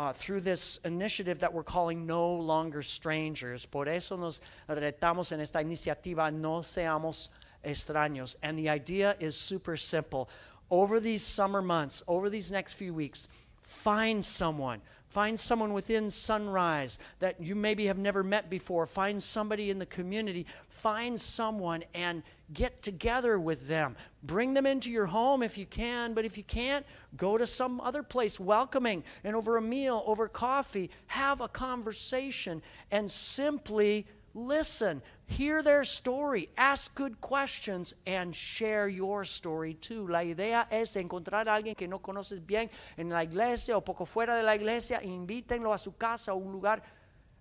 uh, 0.00 0.14
through 0.14 0.40
this 0.40 0.78
initiative 0.86 1.40
that 1.40 1.52
we're 1.52 1.62
calling 1.62 2.06
No 2.06 2.32
Longer 2.32 2.80
Strangers. 2.80 3.66
Por 3.66 3.86
eso 3.86 4.16
nos 4.16 4.40
retamos 4.66 5.30
en 5.30 5.40
esta 5.40 5.58
iniciativa 5.58 6.32
No 6.32 6.60
Seamos 6.60 7.28
Extraños. 7.62 8.34
And 8.42 8.58
the 8.58 8.70
idea 8.70 9.14
is 9.20 9.36
super 9.36 9.76
simple. 9.76 10.30
Over 10.70 11.00
these 11.00 11.22
summer 11.22 11.60
months, 11.60 12.02
over 12.08 12.30
these 12.30 12.50
next 12.50 12.74
few 12.74 12.94
weeks, 12.94 13.28
find 13.60 14.24
someone. 14.24 14.80
Find 15.10 15.38
someone 15.38 15.72
within 15.72 16.08
Sunrise 16.08 16.96
that 17.18 17.40
you 17.40 17.56
maybe 17.56 17.86
have 17.86 17.98
never 17.98 18.22
met 18.22 18.48
before. 18.48 18.86
Find 18.86 19.20
somebody 19.20 19.68
in 19.68 19.80
the 19.80 19.86
community. 19.86 20.46
Find 20.68 21.20
someone 21.20 21.82
and 21.94 22.22
get 22.52 22.80
together 22.80 23.36
with 23.36 23.66
them. 23.66 23.96
Bring 24.22 24.54
them 24.54 24.66
into 24.66 24.88
your 24.88 25.06
home 25.06 25.42
if 25.42 25.58
you 25.58 25.66
can, 25.66 26.14
but 26.14 26.24
if 26.24 26.38
you 26.38 26.44
can't, 26.44 26.86
go 27.16 27.36
to 27.36 27.44
some 27.44 27.80
other 27.80 28.04
place 28.04 28.38
welcoming 28.38 29.02
and 29.24 29.34
over 29.34 29.56
a 29.56 29.62
meal, 29.62 30.04
over 30.06 30.28
coffee, 30.28 30.90
have 31.08 31.40
a 31.40 31.48
conversation 31.48 32.62
and 32.92 33.10
simply 33.10 34.06
listen. 34.34 35.02
Hear 35.26 35.62
their 35.62 35.84
story, 35.84 36.48
ask 36.56 36.94
good 36.94 37.20
questions, 37.20 37.94
and 38.06 38.34
share 38.34 38.88
your 38.88 39.24
story 39.24 39.74
too. 39.74 40.08
La 40.08 40.20
idea 40.20 40.66
es 40.70 40.96
encontrar 40.96 41.46
a 41.46 41.54
alguien 41.54 41.76
que 41.76 41.86
no 41.86 42.00
conoces 42.00 42.40
bien 42.44 42.68
en 42.96 43.08
la 43.10 43.22
iglesia 43.22 43.76
o 43.76 43.80
poco 43.80 44.04
fuera 44.04 44.36
de 44.36 44.42
la 44.42 44.54
iglesia, 44.54 45.00
invítenlo 45.02 45.72
a 45.72 45.78
su 45.78 45.92
casa 45.92 46.32
o 46.32 46.36
un 46.36 46.52
lugar 46.52 46.82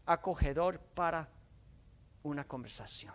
acogedor 0.08 0.80
para 0.96 1.28
una 2.24 2.44
conversación. 2.44 3.14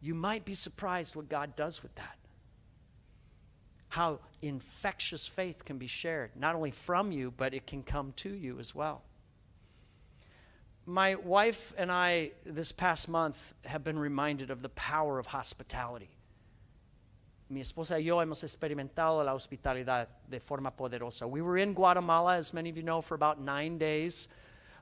you 0.00 0.14
might 0.14 0.44
be 0.44 0.54
surprised 0.54 1.16
what 1.16 1.28
God 1.28 1.56
does 1.56 1.82
with 1.82 1.94
that. 1.96 2.16
How 3.88 4.20
infectious 4.42 5.26
faith 5.26 5.64
can 5.64 5.78
be 5.78 5.86
shared, 5.86 6.32
not 6.36 6.54
only 6.54 6.70
from 6.70 7.10
you, 7.10 7.32
but 7.36 7.54
it 7.54 7.66
can 7.66 7.82
come 7.82 8.12
to 8.16 8.30
you 8.30 8.58
as 8.58 8.74
well. 8.74 9.02
My 10.88 11.16
wife 11.16 11.74
and 11.76 11.92
I, 11.92 12.30
this 12.46 12.72
past 12.72 13.10
month, 13.10 13.52
have 13.66 13.84
been 13.84 13.98
reminded 13.98 14.50
of 14.50 14.62
the 14.62 14.70
power 14.70 15.18
of 15.18 15.26
hospitality. 15.26 16.08
Mi 17.50 17.60
esposa 17.60 17.90
y 17.90 17.98
yo 17.98 18.16
hemos 18.20 18.42
experimentado 18.42 19.22
la 19.22 19.34
hospitalidad 19.34 20.06
de 20.30 20.40
forma 20.40 20.70
poderosa. 20.70 21.28
We 21.28 21.42
were 21.42 21.58
in 21.58 21.74
Guatemala, 21.74 22.38
as 22.38 22.54
many 22.54 22.70
of 22.70 22.78
you 22.78 22.82
know, 22.82 23.02
for 23.02 23.14
about 23.14 23.38
nine 23.38 23.76
days, 23.76 24.28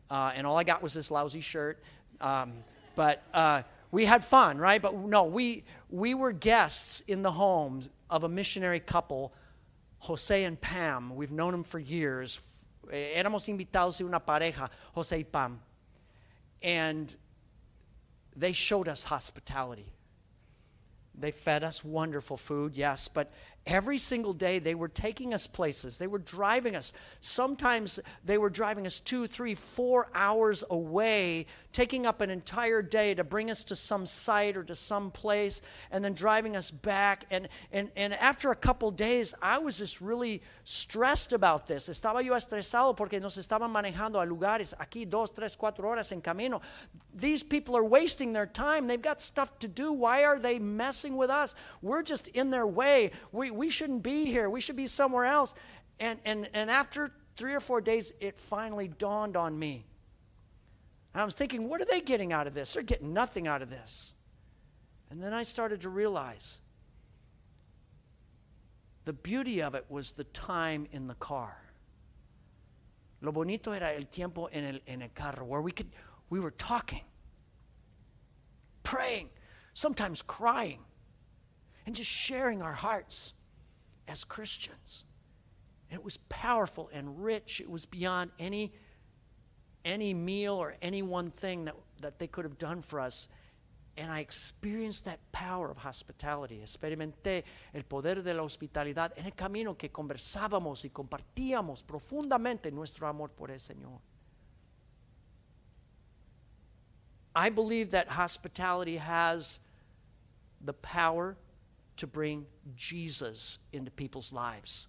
uh, 0.09 0.31
and 0.37 0.47
all 0.47 0.57
I 0.57 0.62
got 0.62 0.81
was 0.81 0.95
this 0.95 1.11
lousy 1.11 1.40
shirt. 1.40 1.83
Um, 2.21 2.53
but 2.95 3.25
uh, 3.35 3.62
we 3.90 4.07
had 4.07 4.25
fun, 4.25 4.59
right? 4.59 4.81
But 4.81 4.95
no, 4.95 5.25
we, 5.25 5.64
we 5.90 6.14
were 6.14 6.31
guests 6.31 7.01
in 7.01 7.23
the 7.23 7.33
homes 7.33 7.90
of 8.09 8.23
a 8.23 8.29
missionary 8.29 8.79
couple, 8.79 9.33
Jose 9.99 10.45
and 10.45 10.61
Pam. 10.61 11.16
We've 11.16 11.33
known 11.33 11.51
them 11.51 11.64
for 11.64 11.81
years. 11.81 12.38
Éramos 12.92 13.49
invitados 13.49 13.99
de 13.99 14.05
una 14.05 14.21
pareja, 14.21 14.71
Jose 14.95 15.16
y 15.16 15.25
Pam. 15.25 15.59
And 16.62 17.14
they 18.35 18.53
showed 18.53 18.88
us 18.88 19.05
hospitality. 19.05 19.92
They 21.19 21.31
fed 21.31 21.64
us 21.64 21.83
wonderful 21.83 22.37
food, 22.37 22.77
yes, 22.77 23.09
but 23.09 23.33
Every 23.66 23.99
single 23.99 24.33
day, 24.33 24.61
they 24.61 24.77
were 24.77 24.87
taking 24.87 25.35
us 25.35 25.49
places. 25.49 25.99
They 25.99 26.07
were 26.07 26.21
driving 26.21 26.77
us. 26.77 26.92
Sometimes 27.21 27.99
they 28.25 28.38
were 28.38 28.49
driving 28.49 28.87
us 28.87 29.01
two, 29.01 29.27
three, 29.27 29.57
four 29.57 30.09
hours 30.14 30.62
away, 30.71 31.47
taking 31.77 32.07
up 32.07 32.23
an 32.23 32.31
entire 32.31 32.81
day 32.81 33.12
to 33.12 33.23
bring 33.23 33.51
us 33.51 33.62
to 33.62 33.77
some 33.77 34.07
site 34.07 34.57
or 34.57 34.65
to 34.65 34.75
some 34.75 35.11
place, 35.11 35.61
and 35.91 36.03
then 36.03 36.15
driving 36.15 36.57
us 36.57 36.71
back. 36.71 37.27
And, 37.31 37.51
and, 37.71 37.91
and 37.95 38.15
after 38.15 38.51
a 38.51 38.55
couple 38.55 38.91
days, 38.91 39.35
I 39.43 39.59
was 39.59 39.77
just 39.77 40.01
really 40.01 40.41
stressed 40.65 41.35
about 41.35 41.67
this. 41.67 41.91
Estaba 41.91 42.25
yo 42.25 42.33
estresado 42.33 42.97
porque 42.97 43.21
nos 43.21 43.37
estaban 43.37 43.71
manejando 43.71 44.23
a 44.23 44.27
lugares 44.27 44.73
aquí 44.81 45.05
dos, 45.05 45.29
tres, 45.29 45.55
cuatro 45.55 45.85
horas 45.85 46.12
en 46.12 46.23
camino. 46.23 46.62
These 47.15 47.43
people 47.43 47.77
are 47.77 47.85
wasting 47.85 48.33
their 48.33 48.47
time. 48.47 48.87
They've 48.87 49.03
got 49.03 49.21
stuff 49.21 49.59
to 49.59 49.69
do. 49.69 49.93
Why 49.93 50.25
are 50.25 50.39
they 50.39 50.59
messing 50.59 51.15
with 51.19 51.29
us? 51.29 51.55
We're 51.83 52.03
just 52.03 52.29
in 52.29 52.49
their 52.49 52.67
way. 52.67 53.11
We, 53.33 53.51
we 53.51 53.69
shouldn't 53.69 54.03
be 54.03 54.25
here. 54.25 54.49
We 54.49 54.62
should 54.62 54.77
be 54.77 54.87
somewhere 54.87 55.27
else. 55.27 55.55
And, 56.01 56.19
and, 56.25 56.49
and 56.55 56.71
after 56.71 57.12
three 57.37 57.53
or 57.53 57.61
four 57.61 57.83
days, 57.83 58.15
it 58.19 58.41
finally 58.41 58.89
dawned 58.89 59.37
on 59.37 59.59
me. 59.59 59.85
I 61.21 61.25
was 61.25 61.35
thinking, 61.35 61.69
what 61.69 61.81
are 61.81 61.87
they 61.87 62.01
getting 62.01 62.33
out 62.33 62.47
of 62.47 62.55
this? 62.55 62.75
They're 62.75 62.83
getting 62.83 63.13
nothing 63.13 63.47
out 63.47 63.63
of 63.63 63.71
this. 63.71 64.15
And 65.11 65.23
then 65.23 65.33
I 65.33 65.45
started 65.45 65.81
to 65.83 65.89
realize 65.89 66.61
the 69.05 69.13
beauty 69.13 69.63
of 69.63 69.75
it 69.75 69.87
was 69.89 70.13
the 70.13 70.25
time 70.25 70.87
in 70.91 71.07
the 71.07 71.15
car. 71.15 71.57
Lo 73.23 73.33
bonito 73.33 73.73
era 73.73 73.95
el 73.97 74.05
tiempo 74.11 74.47
en 74.47 74.65
el, 74.65 74.79
en 74.87 75.03
el 75.03 75.09
carro 75.15 75.45
where 75.45 75.63
we 75.63 75.73
could, 75.73 75.89
we 76.29 76.39
were 76.41 76.51
talking, 76.51 77.05
praying, 78.83 79.31
sometimes 79.75 80.23
crying, 80.23 80.81
and 81.87 81.95
just 81.95 82.11
sharing 82.11 82.61
our 82.61 82.73
hearts 82.73 83.33
as 84.09 84.25
Christians. 84.25 85.05
And 85.91 85.99
it 85.99 86.05
was 86.05 86.17
powerful 86.29 86.91
and 86.93 87.23
rich. 87.23 87.61
It 87.61 87.71
was 87.71 87.87
beyond 87.87 88.33
any, 88.39 88.73
any 89.87 90.12
meal 90.12 90.55
or 90.55 90.75
any 90.83 91.03
one 91.03 91.31
thing 91.31 91.64
that, 91.64 91.77
that 92.01 92.18
they 92.18 92.27
could 92.27 92.44
have 92.44 92.59
done 92.59 92.83
for 92.83 93.01
us. 93.01 93.29
And 93.96 94.12
I 94.12 94.20
experienced 94.20 95.07
that 95.07 95.20
power 95.33 95.70
of 95.70 95.79
hospitality. 95.79 96.61
Experimenté 96.61 97.44
el 97.72 97.85
poder 97.85 98.22
de 98.22 98.35
la 98.35 98.42
hospitalidad 98.42 99.12
en 99.16 99.25
el 99.25 99.33
camino 99.33 99.75
que 99.75 99.88
conversábamos 99.88 100.85
y 100.85 100.90
compartíamos 100.90 101.83
profundamente 101.83 102.70
nuestro 102.70 103.09
amor 103.09 103.31
por 103.31 103.51
el 103.51 103.59
Señor. 103.59 104.01
I 107.35 107.49
believe 107.49 107.92
that 107.92 108.09
hospitality 108.09 108.99
has 108.99 109.61
the 110.61 110.75
power 110.75 111.37
to 111.96 112.07
bring 112.07 112.46
Jesus 112.75 113.61
into 113.72 113.90
people's 113.90 114.33
lives. 114.33 114.88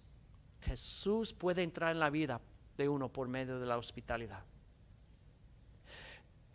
Jesús 0.66 1.32
puede 1.32 1.62
entrar 1.62 1.92
en 1.92 2.00
la 2.00 2.10
vida 2.10 2.40
de 2.76 2.88
uno 2.88 3.08
por 3.08 3.28
medio 3.28 3.58
de 3.58 3.66
la 3.66 3.76
hospitalidad. 3.78 4.42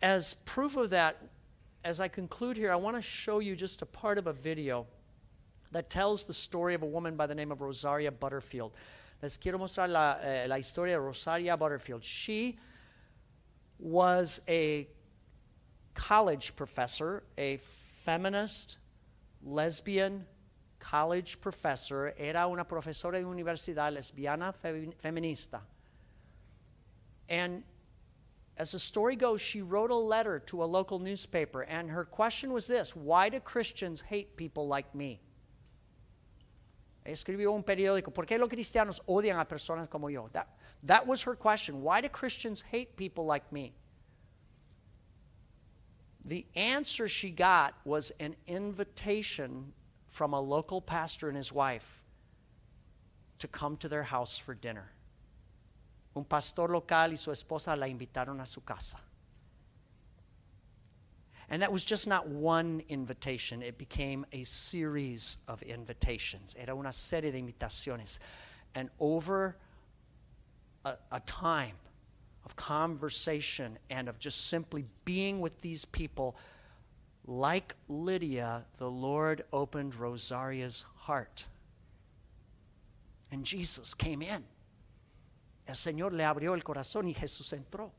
As 0.04 0.34
proof 0.34 0.76
of 0.76 0.90
that, 0.90 1.16
as 1.82 1.98
I 1.98 2.08
conclude 2.08 2.58
here, 2.58 2.70
I 2.70 2.76
want 2.76 2.94
to 2.94 3.00
show 3.00 3.38
you 3.38 3.56
just 3.56 3.80
a 3.80 3.86
part 3.86 4.18
of 4.18 4.26
a 4.26 4.34
video 4.34 4.86
that 5.72 5.88
tells 5.88 6.24
the 6.24 6.34
story 6.34 6.74
of 6.74 6.82
a 6.82 6.86
woman 6.86 7.16
by 7.16 7.26
the 7.26 7.34
name 7.34 7.50
of 7.50 7.62
Rosaria 7.62 8.12
Butterfield. 8.12 8.74
Les 9.22 9.38
quiero 9.38 9.56
mostrar 9.56 9.88
la, 9.88 10.18
eh, 10.20 10.44
la 10.46 10.56
historia 10.56 10.96
de 10.96 11.00
Rosaria 11.00 11.56
Butterfield. 11.56 12.04
She 12.04 12.58
was 13.78 14.42
a 14.46 14.86
college 15.94 16.54
professor, 16.54 17.22
a 17.38 17.56
feminist, 17.56 18.76
lesbian 19.42 20.26
college 20.80 21.40
professor. 21.40 22.12
Era 22.18 22.46
una 22.46 22.66
profesora 22.66 23.18
de 23.18 23.24
universidad 23.24 23.90
lesbiana 23.90 24.52
feminista. 25.02 25.60
And 27.30 27.62
as 28.56 28.70
the 28.70 28.78
story 28.78 29.16
goes, 29.16 29.40
she 29.40 29.62
wrote 29.62 29.90
a 29.90 29.96
letter 29.96 30.38
to 30.46 30.62
a 30.62 30.66
local 30.66 30.98
newspaper, 30.98 31.62
and 31.62 31.90
her 31.90 32.04
question 32.04 32.52
was 32.52 32.66
this 32.66 32.94
Why 32.94 33.28
do 33.28 33.40
Christians 33.40 34.00
hate 34.00 34.36
people 34.36 34.68
like 34.68 34.94
me? 34.94 35.20
Escribió 37.04 37.54
un 37.54 37.62
periódico, 37.62 38.14
¿por 38.14 38.24
qué 38.24 38.38
los 38.38 38.48
cristianos 38.48 39.00
odian 39.06 39.38
a 39.38 39.44
personas 39.44 39.90
como 39.90 40.08
yo? 40.08 40.28
That, 40.32 40.48
that 40.84 41.06
was 41.06 41.22
her 41.22 41.34
question. 41.34 41.82
Why 41.82 42.00
do 42.00 42.08
Christians 42.08 42.62
hate 42.62 42.96
people 42.96 43.26
like 43.26 43.50
me? 43.52 43.74
The 46.24 46.46
answer 46.54 47.06
she 47.06 47.30
got 47.30 47.74
was 47.84 48.10
an 48.20 48.34
invitation 48.46 49.74
from 50.08 50.32
a 50.32 50.40
local 50.40 50.80
pastor 50.80 51.28
and 51.28 51.36
his 51.36 51.52
wife 51.52 52.02
to 53.40 53.48
come 53.48 53.76
to 53.78 53.88
their 53.88 54.04
house 54.04 54.38
for 54.38 54.54
dinner. 54.54 54.93
Un 56.16 56.24
pastor 56.24 56.68
local 56.68 57.10
y 57.10 57.16
su 57.16 57.30
esposa 57.30 57.76
la 57.76 57.86
invitaron 57.86 58.40
a 58.40 58.46
su 58.46 58.60
casa. 58.60 58.98
And 61.50 61.62
that 61.62 61.72
was 61.72 61.84
just 61.84 62.06
not 62.06 62.26
one 62.26 62.82
invitation, 62.88 63.62
it 63.62 63.76
became 63.78 64.24
a 64.32 64.44
series 64.44 65.38
of 65.46 65.62
invitations. 65.62 66.56
Era 66.58 66.74
una 66.74 66.92
serie 66.92 67.30
de 67.30 67.40
invitaciones. 67.40 68.18
And 68.74 68.88
over 68.98 69.56
a, 70.84 70.94
a 71.12 71.20
time 71.20 71.76
of 72.44 72.56
conversation 72.56 73.78
and 73.90 74.08
of 74.08 74.18
just 74.18 74.48
simply 74.48 74.84
being 75.04 75.40
with 75.40 75.60
these 75.60 75.84
people, 75.84 76.36
like 77.26 77.74
Lydia, 77.88 78.64
the 78.78 78.90
Lord 78.90 79.44
opened 79.52 79.94
Rosaria's 79.94 80.84
heart. 80.96 81.46
And 83.30 83.44
Jesus 83.44 83.94
came 83.94 84.22
in. 84.22 84.44
El 85.66 85.74
Señor 85.74 86.12
le 86.12 86.24
abrió 86.24 86.54
el 86.54 86.62
corazón 86.62 87.08
y 87.08 87.14
Jesús 87.14 87.52
entró. 87.52 87.90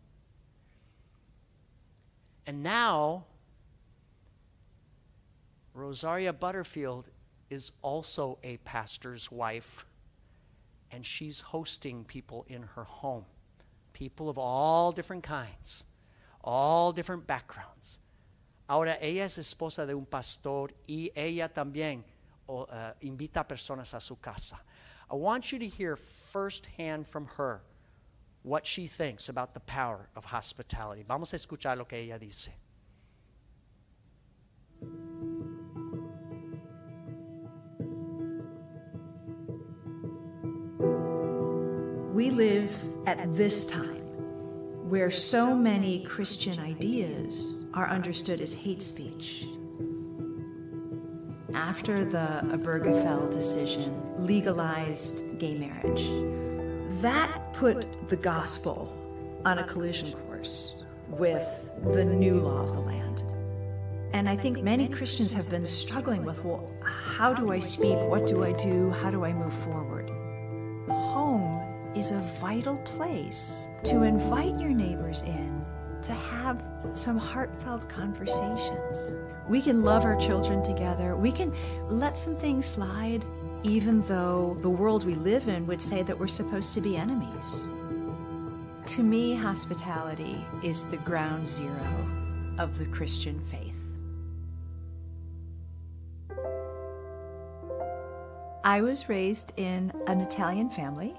And 2.45 2.61
now, 2.61 3.25
Rosaria 5.73 6.31
Butterfield 6.31 7.09
is 7.49 7.71
also 7.81 8.37
a 8.43 8.57
pastor's 8.57 9.31
wife, 9.31 9.85
and 10.91 11.05
she's 11.05 11.39
hosting 11.39 12.03
people 12.05 12.45
in 12.47 12.63
her 12.75 12.83
home. 12.83 13.25
People 13.93 14.29
of 14.29 14.37
all 14.37 14.91
different 14.91 15.23
kinds, 15.23 15.85
all 16.43 16.91
different 16.91 17.25
backgrounds. 17.25 17.99
Ahora, 18.67 18.97
ella 19.01 19.25
es 19.25 19.37
esposa 19.37 19.85
de 19.85 19.93
un 19.93 20.05
pastor 20.05 20.71
y 20.87 21.11
ella 21.15 21.47
también 21.47 22.03
uh, 22.47 22.65
invita 23.01 23.47
personas 23.47 23.93
a 23.93 23.99
su 23.99 24.15
casa. 24.15 24.59
I 25.09 25.15
want 25.15 25.51
you 25.51 25.59
to 25.59 25.67
hear 25.67 25.95
firsthand 25.95 27.07
from 27.07 27.27
her 27.37 27.61
what 28.41 28.65
she 28.65 28.87
thinks 28.87 29.29
about 29.29 29.53
the 29.53 29.59
power 29.61 30.09
of 30.15 30.25
hospitality. 30.25 31.03
Vamos 31.07 31.33
a 31.33 31.37
escuchar 31.37 31.77
lo 31.77 31.85
que 31.85 31.97
ella 31.97 32.19
dice. 32.19 32.49
We 42.13 42.29
live 42.29 42.71
at 43.07 43.33
this 43.33 43.65
time 43.65 44.03
where 44.89 45.09
so 45.09 45.55
many 45.55 46.05
Christian 46.05 46.59
ideas 46.59 47.65
are 47.73 47.89
understood 47.89 48.39
as 48.39 48.53
hate 48.53 48.81
speech. 48.81 49.47
After 51.55 52.03
the 52.03 52.41
Obergefell 52.51 53.31
decision 53.31 53.97
legalized 54.17 55.39
gay 55.39 55.55
marriage, 55.55 56.05
that 57.01 57.53
put 57.53 58.09
the 58.09 58.17
gospel 58.17 58.93
on 59.45 59.59
a 59.59 59.63
collision 59.63 60.11
course 60.11 60.83
with 61.07 61.71
the 61.93 62.03
new 62.03 62.35
law 62.35 62.63
of 62.63 62.73
the 62.73 62.81
land. 62.81 63.23
And 64.13 64.27
I 64.27 64.35
think 64.35 64.63
many 64.63 64.89
Christians 64.89 65.31
have 65.31 65.49
been 65.49 65.65
struggling 65.65 66.25
with 66.25 66.43
well, 66.43 66.73
how 66.83 67.33
do 67.33 67.53
I 67.53 67.59
speak? 67.59 67.97
What 67.99 68.27
do 68.27 68.43
I 68.43 68.51
do? 68.51 68.89
How 68.89 69.09
do 69.09 69.23
I 69.23 69.31
move 69.31 69.53
forward? 69.53 70.09
Home 70.89 71.93
is 71.95 72.11
a 72.11 72.19
vital 72.41 72.75
place 72.79 73.69
to 73.85 74.03
invite 74.03 74.59
your 74.59 74.71
neighbors 74.71 75.21
in 75.21 75.65
to 76.05 76.13
have 76.13 76.63
some 76.93 77.17
heartfelt 77.17 77.89
conversations. 77.89 79.15
We 79.49 79.59
can 79.59 79.83
love 79.83 80.05
our 80.05 80.15
children 80.15 80.63
together. 80.63 81.15
We 81.15 81.31
can 81.31 81.51
let 81.89 82.15
some 82.17 82.35
things 82.35 82.65
slide, 82.67 83.25
even 83.63 84.01
though 84.01 84.55
the 84.61 84.69
world 84.69 85.03
we 85.03 85.15
live 85.15 85.47
in 85.47 85.65
would 85.65 85.81
say 85.81 86.03
that 86.03 86.17
we're 86.17 86.27
supposed 86.27 86.75
to 86.75 86.81
be 86.81 86.95
enemies. 86.95 87.65
To 88.87 89.01
me, 89.01 89.33
hospitality 89.33 90.37
is 90.63 90.83
the 90.85 90.97
ground 90.97 91.49
zero 91.49 92.07
of 92.59 92.77
the 92.77 92.85
Christian 92.85 93.39
faith. 93.49 93.73
I 98.63 98.81
was 98.81 99.09
raised 99.09 99.53
in 99.57 99.91
an 100.05 100.21
Italian 100.21 100.69
family 100.69 101.15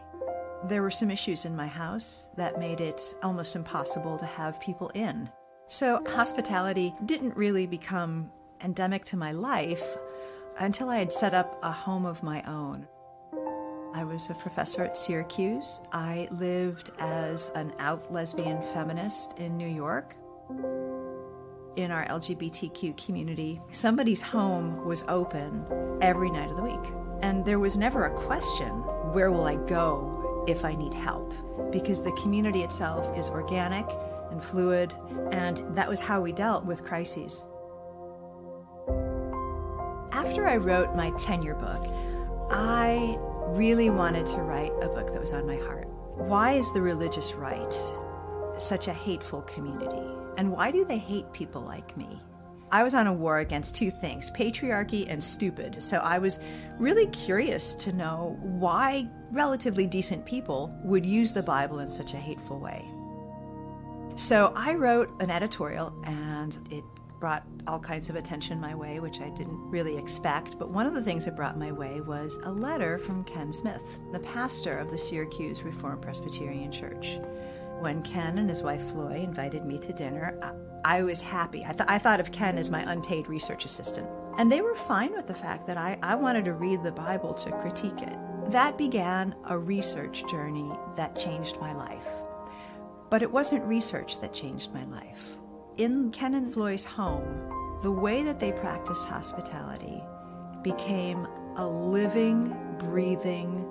there 0.69 0.83
were 0.83 0.91
some 0.91 1.11
issues 1.11 1.45
in 1.45 1.55
my 1.55 1.67
house 1.67 2.31
that 2.37 2.59
made 2.59 2.81
it 2.81 3.15
almost 3.23 3.57
impossible 3.57 4.19
to 4.19 4.27
have 4.27 4.61
people 4.61 4.91
in. 4.95 5.31
So, 5.69 6.03
hospitality 6.09 6.95
didn't 7.05 7.37
really 7.37 7.67
become 7.67 8.31
endemic 8.63 9.05
to 9.07 9.17
my 9.17 9.33
life 9.33 9.85
until 10.59 10.89
I 10.89 10.99
had 10.99 11.13
set 11.13 11.35
up 11.35 11.59
a 11.63 11.71
home 11.71 12.07
of 12.07 12.23
my 12.23 12.43
own. 12.43 12.87
I 13.95 14.05
was 14.05 14.29
a 14.29 14.35
professor 14.35 14.85
at 14.85 14.97
Syracuse. 14.97 15.81
I 15.93 16.29
lived 16.31 16.91
as 16.99 17.51
an 17.55 17.73
out 17.79 18.13
lesbian 18.13 18.63
feminist 18.75 19.39
in 19.39 19.57
New 19.57 19.69
York. 19.69 20.17
In 21.77 21.91
our 21.91 22.05
LGBTQ 22.07 22.97
community, 23.05 23.61
somebody's 23.71 24.23
home 24.23 24.85
was 24.85 25.05
open 25.09 25.65
every 26.01 26.31
night 26.31 26.51
of 26.51 26.57
the 26.57 26.63
week. 26.63 26.93
And 27.23 27.45
there 27.45 27.59
was 27.59 27.77
never 27.77 28.05
a 28.05 28.15
question 28.15 28.69
where 29.13 29.31
will 29.31 29.45
I 29.45 29.57
go 29.67 30.26
if 30.47 30.65
I 30.65 30.75
need 30.75 30.95
help? 30.95 31.33
Because 31.71 32.03
the 32.03 32.13
community 32.13 32.63
itself 32.63 33.17
is 33.17 33.29
organic 33.29 33.87
and 34.31 34.43
fluid, 34.43 34.95
and 35.33 35.63
that 35.77 35.89
was 35.89 36.01
how 36.01 36.21
we 36.21 36.33
dealt 36.33 36.65
with 36.65 36.85
crises. 36.85 37.45
After 40.13 40.47
I 40.47 40.57
wrote 40.57 40.95
my 40.97 41.11
tenure 41.19 41.55
book, 41.55 41.87
I 42.51 43.19
really 43.49 43.91
wanted 43.91 44.27
to 44.29 44.39
write 44.39 44.73
a 44.83 44.89
book 44.89 45.13
that 45.13 45.21
was 45.21 45.33
on 45.33 45.47
my 45.47 45.57
heart. 45.57 45.89
Why 46.17 46.53
is 46.53 46.73
the 46.73 46.81
religious 46.81 47.35
right 47.35 47.75
such 48.59 48.89
a 48.89 48.93
hateful 48.93 49.43
community? 49.43 50.03
And 50.37 50.51
why 50.53 50.71
do 50.71 50.85
they 50.85 50.99
hate 50.99 51.33
people 51.33 51.61
like 51.61 51.97
me? 51.97 52.21
I 52.71 52.83
was 52.83 52.95
on 52.95 53.07
a 53.07 53.13
war 53.13 53.39
against 53.39 53.77
two 53.77 53.91
things 53.91 54.31
patriarchy 54.31 55.07
and 55.09 55.23
stupid. 55.23 55.83
So 55.83 55.99
I 55.99 56.19
was 56.19 56.39
really 56.79 57.07
curious 57.09 57.75
to 57.77 57.93
know 57.93 58.37
why 58.41 59.09
relatively 59.33 59.87
decent 59.87 60.25
people 60.27 60.79
would 60.85 61.05
use 61.05 61.33
the 61.33 61.43
Bible 61.43 61.81
in 61.81 61.91
such 61.91 62.15
a 62.15 62.19
hateful 62.19 62.59
way. 62.59 62.85
So 64.17 64.53
I 64.57 64.75
wrote 64.75 65.11
an 65.21 65.31
editorial, 65.31 65.95
and 66.05 66.59
it 66.71 66.85
brought 67.21 67.45
all 67.67 67.81
kinds 67.81 68.11
of 68.11 68.17
attention 68.17 68.61
my 68.61 68.75
way, 68.75 69.01
which 69.01 69.21
I 69.21 69.31
didn't 69.31 69.59
really 69.71 69.97
expect. 69.97 70.59
But 70.59 70.71
one 70.71 70.87
of 70.87 70.95
the 70.95 71.03
things 71.03 71.27
it 71.27 71.37
brought 71.37 71.59
my 71.59 71.73
way 71.73 72.01
was 72.01 72.39
a 72.45 72.53
letter 72.53 72.99
from 72.99 73.25
Ken 73.25 73.53
Smith, 73.53 73.83
the 74.13 74.21
pastor 74.21 74.79
of 74.79 74.91
the 74.91 74.99
Syracuse 74.99 75.63
Reformed 75.63 76.03
Presbyterian 76.03 76.71
Church. 76.71 77.19
When 77.81 78.03
Ken 78.03 78.39
and 78.39 78.49
his 78.49 78.63
wife 78.63 78.83
Floy 78.91 79.17
invited 79.17 79.67
me 79.67 79.79
to 79.81 79.93
dinner, 79.93 80.39
I, 80.43 80.99
I 80.99 81.03
was 81.03 81.21
happy. 81.21 81.65
I, 81.65 81.73
th- 81.73 81.89
I 81.89 81.99
thought 81.99 82.21
of 82.21 82.33
Ken 82.33 82.57
as 82.57 82.71
my 82.71 82.91
unpaid 82.91 83.29
research 83.29 83.65
assistant. 83.65 84.09
And 84.39 84.51
they 84.51 84.61
were 84.61 84.75
fine 84.75 85.13
with 85.13 85.27
the 85.27 85.35
fact 85.35 85.67
that 85.67 85.77
I, 85.77 85.99
I 86.03 86.15
wanted 86.15 86.45
to 86.47 86.53
read 86.53 86.83
the 86.83 86.93
Bible 86.93 87.35
to 87.35 87.51
critique 87.53 88.01
it. 88.03 88.19
That 88.51 88.79
began 88.79 89.35
a 89.47 89.59
research 89.59 90.25
journey 90.31 90.71
that 90.95 91.17
changed 91.17 91.59
my 91.61 91.73
life. 91.73 92.07
But 93.11 93.23
it 93.23 93.33
wasn't 93.33 93.65
research 93.65 94.21
that 94.21 94.33
changed 94.33 94.73
my 94.73 94.85
life. 94.85 95.37
In 95.79 96.13
Ken 96.13 96.35
and 96.35 96.55
Floy's 96.55 96.85
home, 96.85 97.81
the 97.83 97.91
way 97.91 98.23
that 98.23 98.39
they 98.39 98.53
practiced 98.53 99.05
hospitality 99.05 100.01
became 100.63 101.27
a 101.57 101.69
living, 101.69 102.57
breathing 102.79 103.67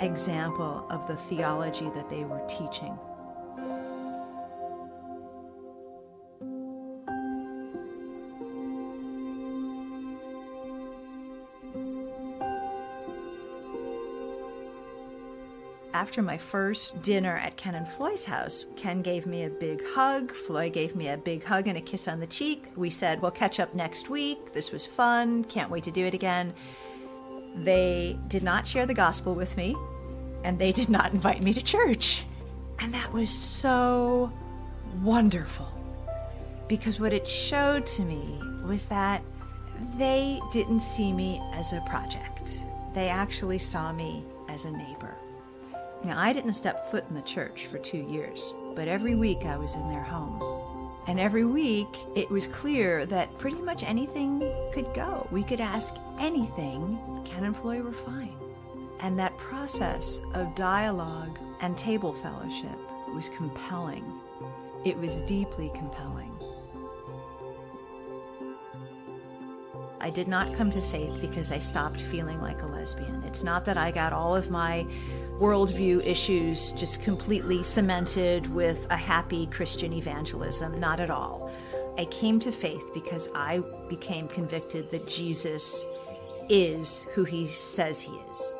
example 0.00 0.86
of 0.88 1.06
the 1.06 1.16
theology 1.16 1.90
that 1.90 2.08
they 2.08 2.24
were 2.24 2.42
teaching. 2.48 2.98
After 15.96 16.20
my 16.20 16.36
first 16.36 17.00
dinner 17.00 17.38
at 17.38 17.56
Ken 17.56 17.74
and 17.74 17.88
Floy's 17.88 18.26
house, 18.26 18.66
Ken 18.76 19.00
gave 19.00 19.24
me 19.24 19.44
a 19.44 19.48
big 19.48 19.82
hug. 19.94 20.30
Floy 20.30 20.68
gave 20.68 20.94
me 20.94 21.08
a 21.08 21.16
big 21.16 21.42
hug 21.42 21.68
and 21.68 21.78
a 21.78 21.80
kiss 21.80 22.06
on 22.06 22.20
the 22.20 22.26
cheek. 22.26 22.70
We 22.76 22.90
said, 22.90 23.22
We'll 23.22 23.30
catch 23.30 23.58
up 23.58 23.74
next 23.74 24.10
week. 24.10 24.52
This 24.52 24.72
was 24.72 24.84
fun. 24.84 25.44
Can't 25.44 25.70
wait 25.70 25.84
to 25.84 25.90
do 25.90 26.04
it 26.04 26.12
again. 26.12 26.52
They 27.54 28.18
did 28.28 28.42
not 28.42 28.66
share 28.66 28.84
the 28.84 28.92
gospel 28.92 29.34
with 29.34 29.56
me, 29.56 29.74
and 30.44 30.58
they 30.58 30.70
did 30.70 30.90
not 30.90 31.12
invite 31.14 31.42
me 31.42 31.54
to 31.54 31.64
church. 31.64 32.24
And 32.78 32.92
that 32.92 33.10
was 33.14 33.30
so 33.30 34.30
wonderful 35.00 35.72
because 36.68 37.00
what 37.00 37.14
it 37.14 37.26
showed 37.26 37.86
to 37.86 38.02
me 38.02 38.38
was 38.66 38.84
that 38.86 39.22
they 39.96 40.42
didn't 40.52 40.80
see 40.80 41.10
me 41.10 41.40
as 41.54 41.72
a 41.72 41.80
project, 41.86 42.60
they 42.92 43.08
actually 43.08 43.58
saw 43.58 43.94
me 43.94 44.22
as 44.50 44.66
a 44.66 44.70
neighbor. 44.70 45.15
Now, 46.06 46.20
I 46.20 46.32
didn't 46.32 46.52
step 46.52 46.88
foot 46.88 47.04
in 47.08 47.16
the 47.16 47.22
church 47.22 47.66
for 47.66 47.78
two 47.78 47.98
years, 47.98 48.54
but 48.76 48.86
every 48.86 49.16
week 49.16 49.44
I 49.44 49.56
was 49.56 49.74
in 49.74 49.88
their 49.88 50.04
home. 50.04 50.40
And 51.08 51.18
every 51.18 51.44
week 51.44 51.88
it 52.14 52.30
was 52.30 52.46
clear 52.46 53.04
that 53.06 53.36
pretty 53.38 53.60
much 53.60 53.82
anything 53.82 54.48
could 54.72 54.94
go. 54.94 55.26
We 55.32 55.42
could 55.42 55.60
ask 55.60 55.96
anything. 56.20 56.96
Ken 57.24 57.42
and 57.42 57.56
Floy 57.56 57.82
were 57.82 57.92
fine. 57.92 58.36
And 59.00 59.18
that 59.18 59.36
process 59.36 60.20
of 60.32 60.54
dialogue 60.54 61.40
and 61.60 61.76
table 61.76 62.12
fellowship 62.12 62.78
was 63.12 63.28
compelling. 63.30 64.04
It 64.84 64.96
was 64.96 65.22
deeply 65.22 65.72
compelling. 65.74 66.30
I 70.00 70.10
did 70.10 70.28
not 70.28 70.54
come 70.54 70.70
to 70.70 70.80
faith 70.80 71.20
because 71.20 71.50
I 71.50 71.58
stopped 71.58 72.00
feeling 72.00 72.40
like 72.40 72.62
a 72.62 72.66
lesbian. 72.66 73.24
It's 73.24 73.42
not 73.42 73.64
that 73.64 73.76
I 73.76 73.90
got 73.90 74.12
all 74.12 74.36
of 74.36 74.50
my 74.50 74.86
worldview 75.38 76.04
issues 76.06 76.70
just 76.72 77.02
completely 77.02 77.62
cemented 77.62 78.46
with 78.46 78.86
a 78.90 78.96
happy 78.96 79.46
Christian 79.46 79.92
evangelism. 79.92 80.80
Not 80.80 80.98
at 80.98 81.10
all. 81.10 81.50
I 81.98 82.06
came 82.06 82.40
to 82.40 82.52
faith 82.52 82.92
because 82.94 83.28
I 83.34 83.62
became 83.88 84.28
convicted 84.28 84.90
that 84.90 85.06
Jesus 85.06 85.84
is 86.48 87.02
who 87.14 87.24
he 87.24 87.46
says 87.46 88.00
he 88.00 88.12
is. 88.30 88.56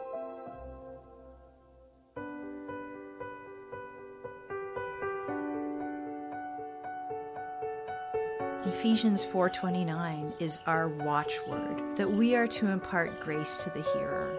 Ephesians 8.66 9.24
4:29 9.24 10.34
is 10.40 10.60
our 10.66 10.88
watchword 10.88 11.96
that 11.96 12.10
we 12.10 12.34
are 12.34 12.48
to 12.48 12.66
impart 12.66 13.20
grace 13.20 13.62
to 13.64 13.70
the 13.70 13.82
hearer. 13.94 14.35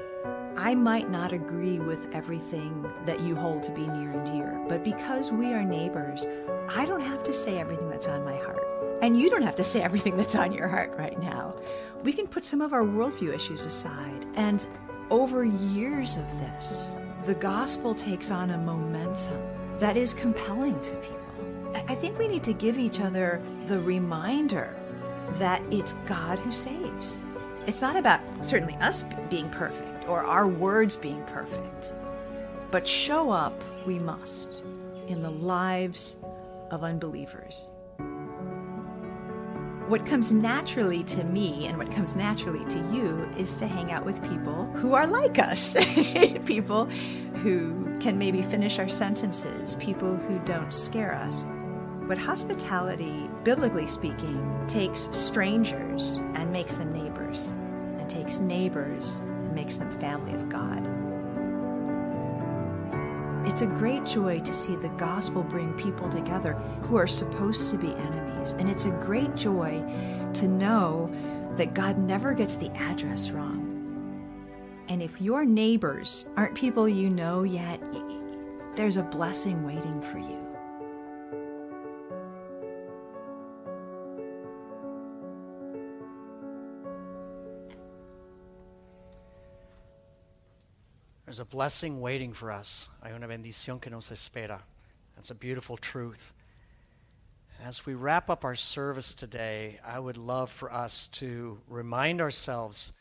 I 0.59 0.73
might 0.73 1.11
not 1.11 1.33
agree 1.33 1.77
with 1.77 2.15
everything 2.15 2.91
that 3.05 3.19
you 3.19 3.35
hold 3.35 3.61
to 3.63 3.71
be 3.71 3.85
near 3.85 4.09
and 4.09 4.25
dear, 4.25 4.59
but 4.67 4.83
because 4.83 5.31
we 5.31 5.53
are 5.53 5.63
neighbors, 5.63 6.25
I 6.67 6.83
don't 6.87 7.01
have 7.01 7.23
to 7.25 7.33
say 7.33 7.59
everything 7.59 7.87
that's 7.89 8.07
on 8.07 8.25
my 8.25 8.35
heart. 8.37 8.65
And 9.03 9.19
you 9.19 9.29
don't 9.29 9.43
have 9.43 9.55
to 9.57 9.63
say 9.63 9.83
everything 9.83 10.17
that's 10.17 10.33
on 10.33 10.51
your 10.51 10.67
heart 10.67 10.97
right 10.97 11.19
now. 11.21 11.55
We 12.01 12.11
can 12.11 12.25
put 12.25 12.43
some 12.43 12.61
of 12.61 12.73
our 12.73 12.83
worldview 12.83 13.35
issues 13.35 13.65
aside. 13.65 14.25
And 14.33 14.65
over 15.11 15.45
years 15.45 16.15
of 16.15 16.27
this, 16.39 16.95
the 17.25 17.35
gospel 17.35 17.93
takes 17.93 18.31
on 18.31 18.49
a 18.49 18.57
momentum 18.57 19.39
that 19.77 19.95
is 19.95 20.15
compelling 20.15 20.81
to 20.81 20.95
people. 20.95 21.83
I 21.87 21.93
think 21.93 22.17
we 22.17 22.27
need 22.27 22.43
to 22.45 22.53
give 22.53 22.79
each 22.79 22.99
other 22.99 23.43
the 23.67 23.79
reminder 23.79 24.75
that 25.33 25.61
it's 25.69 25.93
God 26.07 26.39
who 26.39 26.51
saves. 26.51 27.23
It's 27.67 27.81
not 27.81 27.95
about 27.95 28.21
certainly 28.41 28.75
us 28.77 29.05
being 29.29 29.51
perfect 29.51 29.96
or 30.07 30.23
our 30.23 30.47
words 30.47 30.95
being 30.95 31.23
perfect. 31.25 31.93
But 32.71 32.87
show 32.87 33.31
up 33.31 33.61
we 33.85 33.99
must 33.99 34.65
in 35.07 35.21
the 35.21 35.31
lives 35.31 36.17
of 36.71 36.83
unbelievers. 36.83 37.71
What 39.87 40.05
comes 40.05 40.33
naturally 40.33 41.03
to 41.05 41.23
me 41.23 41.67
and 41.67 41.77
what 41.77 41.89
comes 41.91 42.13
naturally 42.13 42.65
to 42.65 42.77
you 42.93 43.23
is 43.37 43.55
to 43.57 43.67
hang 43.67 43.93
out 43.93 44.05
with 44.05 44.21
people 44.29 44.65
who 44.75 44.93
are 44.93 45.07
like 45.07 45.39
us. 45.39 45.75
people 46.45 46.85
who 47.37 47.97
can 48.01 48.17
maybe 48.17 48.41
finish 48.41 48.79
our 48.79 48.89
sentences, 48.89 49.75
people 49.75 50.17
who 50.17 50.39
don't 50.39 50.73
scare 50.73 51.13
us. 51.15 51.45
But 52.01 52.17
hospitality, 52.17 53.29
biblically 53.45 53.87
speaking, 53.87 54.65
takes 54.67 55.07
strangers 55.11 56.17
and 56.35 56.51
makes 56.51 56.75
them 56.75 56.91
neighbors, 56.91 57.53
and 57.97 58.09
takes 58.09 58.39
neighbors 58.39 59.21
makes 59.57 59.77
them 59.77 59.89
family 59.99 60.35
of 60.35 60.47
God. 60.49 60.85
It's 63.47 63.61
a 63.61 63.65
great 63.65 64.05
joy 64.05 64.39
to 64.41 64.53
see 64.53 64.75
the 64.75 64.89
gospel 64.89 65.41
bring 65.41 65.73
people 65.73 66.09
together 66.09 66.53
who 66.83 66.95
are 66.95 67.07
supposed 67.07 67.71
to 67.71 67.77
be 67.77 67.91
enemies. 67.95 68.51
And 68.59 68.69
it's 68.69 68.85
a 68.85 68.91
great 68.91 69.33
joy 69.33 69.83
to 70.35 70.47
know 70.47 71.11
that 71.55 71.73
God 71.73 71.97
never 71.97 72.35
gets 72.35 72.55
the 72.55 72.69
address 72.75 73.31
wrong. 73.31 73.63
And 74.89 75.01
if 75.01 75.19
your 75.19 75.43
neighbors 75.43 76.29
aren't 76.37 76.53
people 76.53 76.87
you 76.87 77.09
know 77.09 77.41
yet, 77.41 77.81
there's 78.75 78.97
a 78.97 79.03
blessing 79.03 79.65
waiting 79.65 80.01
for 80.03 80.19
you. 80.19 80.46
There's 91.27 91.41
a 91.41 91.45
blessing 91.45 91.99
waiting 91.99 92.31
for 92.31 92.53
us. 92.53 92.89
Hay 93.03 93.11
una 93.11 93.27
bendición 93.27 93.81
que 93.81 93.91
nos 93.91 94.11
espera. 94.11 94.61
That's 95.17 95.29
a 95.29 95.35
beautiful 95.35 95.75
truth. 95.75 96.31
As 97.61 97.85
we 97.85 97.95
wrap 97.95 98.29
up 98.29 98.45
our 98.45 98.55
service 98.55 99.13
today, 99.13 99.77
I 99.85 99.99
would 99.99 100.15
love 100.15 100.49
for 100.49 100.71
us 100.71 101.07
to 101.19 101.59
remind 101.67 102.21
ourselves 102.21 102.93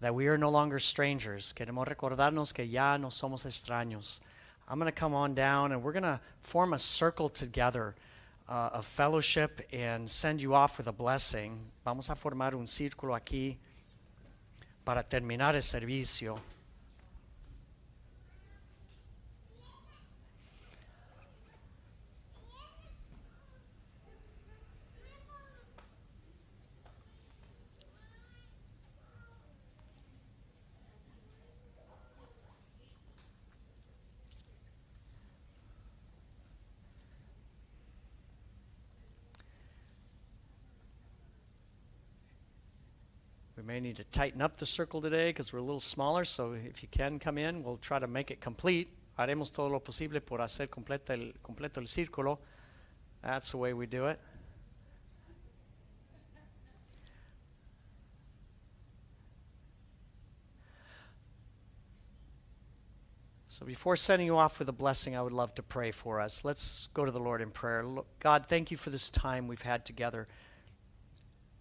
that 0.00 0.14
we 0.14 0.28
are 0.28 0.38
no 0.38 0.48
longer 0.48 0.78
strangers. 0.78 1.52
Queremos 1.52 1.88
recordarnos 1.88 2.54
que 2.54 2.64
ya 2.64 2.98
no 2.98 3.08
somos 3.08 3.44
extraños. 3.44 4.20
I'm 4.68 4.78
going 4.78 4.86
to 4.86 4.92
come 4.92 5.12
on 5.12 5.34
down 5.34 5.72
and 5.72 5.82
we're 5.82 5.90
going 5.90 6.04
to 6.04 6.20
form 6.42 6.72
a 6.72 6.78
circle 6.78 7.28
together 7.28 7.96
uh, 8.48 8.70
of 8.74 8.84
fellowship 8.84 9.60
and 9.72 10.08
send 10.08 10.40
you 10.40 10.54
off 10.54 10.78
with 10.78 10.86
a 10.86 10.92
blessing. 10.92 11.58
Vamos 11.84 12.10
a 12.10 12.14
formar 12.14 12.54
un 12.54 12.66
círculo 12.66 13.20
aquí 13.20 13.56
para 14.84 15.02
terminar 15.02 15.56
el 15.56 15.62
servicio. 15.62 16.38
May 43.76 43.88
need 43.88 43.96
to 43.96 44.04
tighten 44.04 44.40
up 44.40 44.56
the 44.56 44.64
circle 44.64 45.02
today 45.02 45.28
because 45.28 45.52
we're 45.52 45.58
a 45.58 45.62
little 45.62 45.78
smaller, 45.78 46.24
so 46.24 46.54
if 46.54 46.82
you 46.82 46.88
can 46.90 47.18
come 47.18 47.36
in, 47.36 47.62
we'll 47.62 47.76
try 47.76 47.98
to 47.98 48.06
make 48.06 48.30
it 48.30 48.40
complete. 48.40 48.88
Haremos 49.18 49.52
todo 49.52 49.68
lo 49.68 49.80
posible 49.80 50.18
por 50.22 50.38
hacer 50.38 50.68
completa 50.68 51.10
el, 51.10 51.34
completo 51.44 51.76
el 51.76 51.86
círculo. 51.86 52.38
That's 53.22 53.50
the 53.50 53.58
way 53.58 53.74
we 53.74 53.84
do 53.84 54.06
it. 54.06 54.18
So 63.48 63.66
before 63.66 63.96
sending 63.96 64.26
you 64.26 64.38
off 64.38 64.58
with 64.58 64.70
a 64.70 64.72
blessing, 64.72 65.14
I 65.14 65.20
would 65.20 65.34
love 65.34 65.54
to 65.56 65.62
pray 65.62 65.90
for 65.90 66.18
us. 66.18 66.46
Let's 66.46 66.88
go 66.94 67.04
to 67.04 67.10
the 67.10 67.20
Lord 67.20 67.42
in 67.42 67.50
prayer. 67.50 67.84
God, 68.20 68.46
thank 68.48 68.70
you 68.70 68.78
for 68.78 68.88
this 68.88 69.10
time 69.10 69.48
we've 69.48 69.60
had 69.60 69.84
together. 69.84 70.28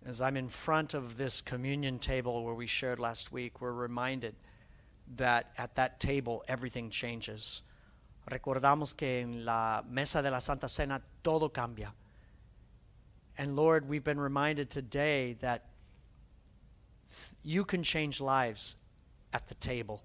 As 0.08 0.22
I'm 0.22 0.38
in 0.38 0.50
front 0.50 0.94
of 0.94 1.18
this 1.18 1.42
communion 1.42 1.98
table 1.98 2.44
where 2.44 2.54
we 2.54 2.68
shared 2.68 3.00
last 3.00 3.32
week, 3.32 3.60
we're 3.60 3.74
reminded 3.74 4.36
that 5.18 5.52
at 5.58 5.74
that 5.76 6.00
table 6.00 6.44
everything 6.48 6.92
changes. 6.92 7.64
Recordamos 8.30 8.96
que 8.96 9.08
en 9.08 9.46
la 9.46 9.82
mesa 9.90 10.22
de 10.22 10.30
la 10.30 10.38
Santa 10.38 10.70
Cena 10.70 11.02
todo 11.24 11.50
cambia. 11.50 11.92
And 13.36 13.56
Lord, 13.56 13.90
we've 13.90 14.04
been 14.04 14.20
reminded 14.20 14.70
today 14.70 15.38
that 15.42 15.66
th- 17.10 17.32
you 17.44 17.66
can 17.66 17.82
change 17.82 18.22
lives 18.22 18.76
at 19.34 19.48
the 19.48 19.56
table. 19.56 20.04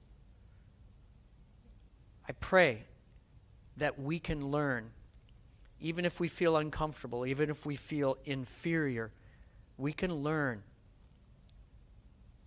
I 2.27 2.33
pray 2.33 2.85
that 3.77 4.01
we 4.01 4.19
can 4.19 4.51
learn, 4.51 4.93
even 5.79 6.07
if 6.07 6.21
we 6.21 6.29
feel 6.29 6.57
uncomfortable, 6.57 7.27
even 7.27 7.51
if 7.51 7.67
we 7.67 7.77
feel 7.77 8.17
inferior, 8.25 9.13
we 9.81 9.93
can 9.93 10.15
learn 10.15 10.63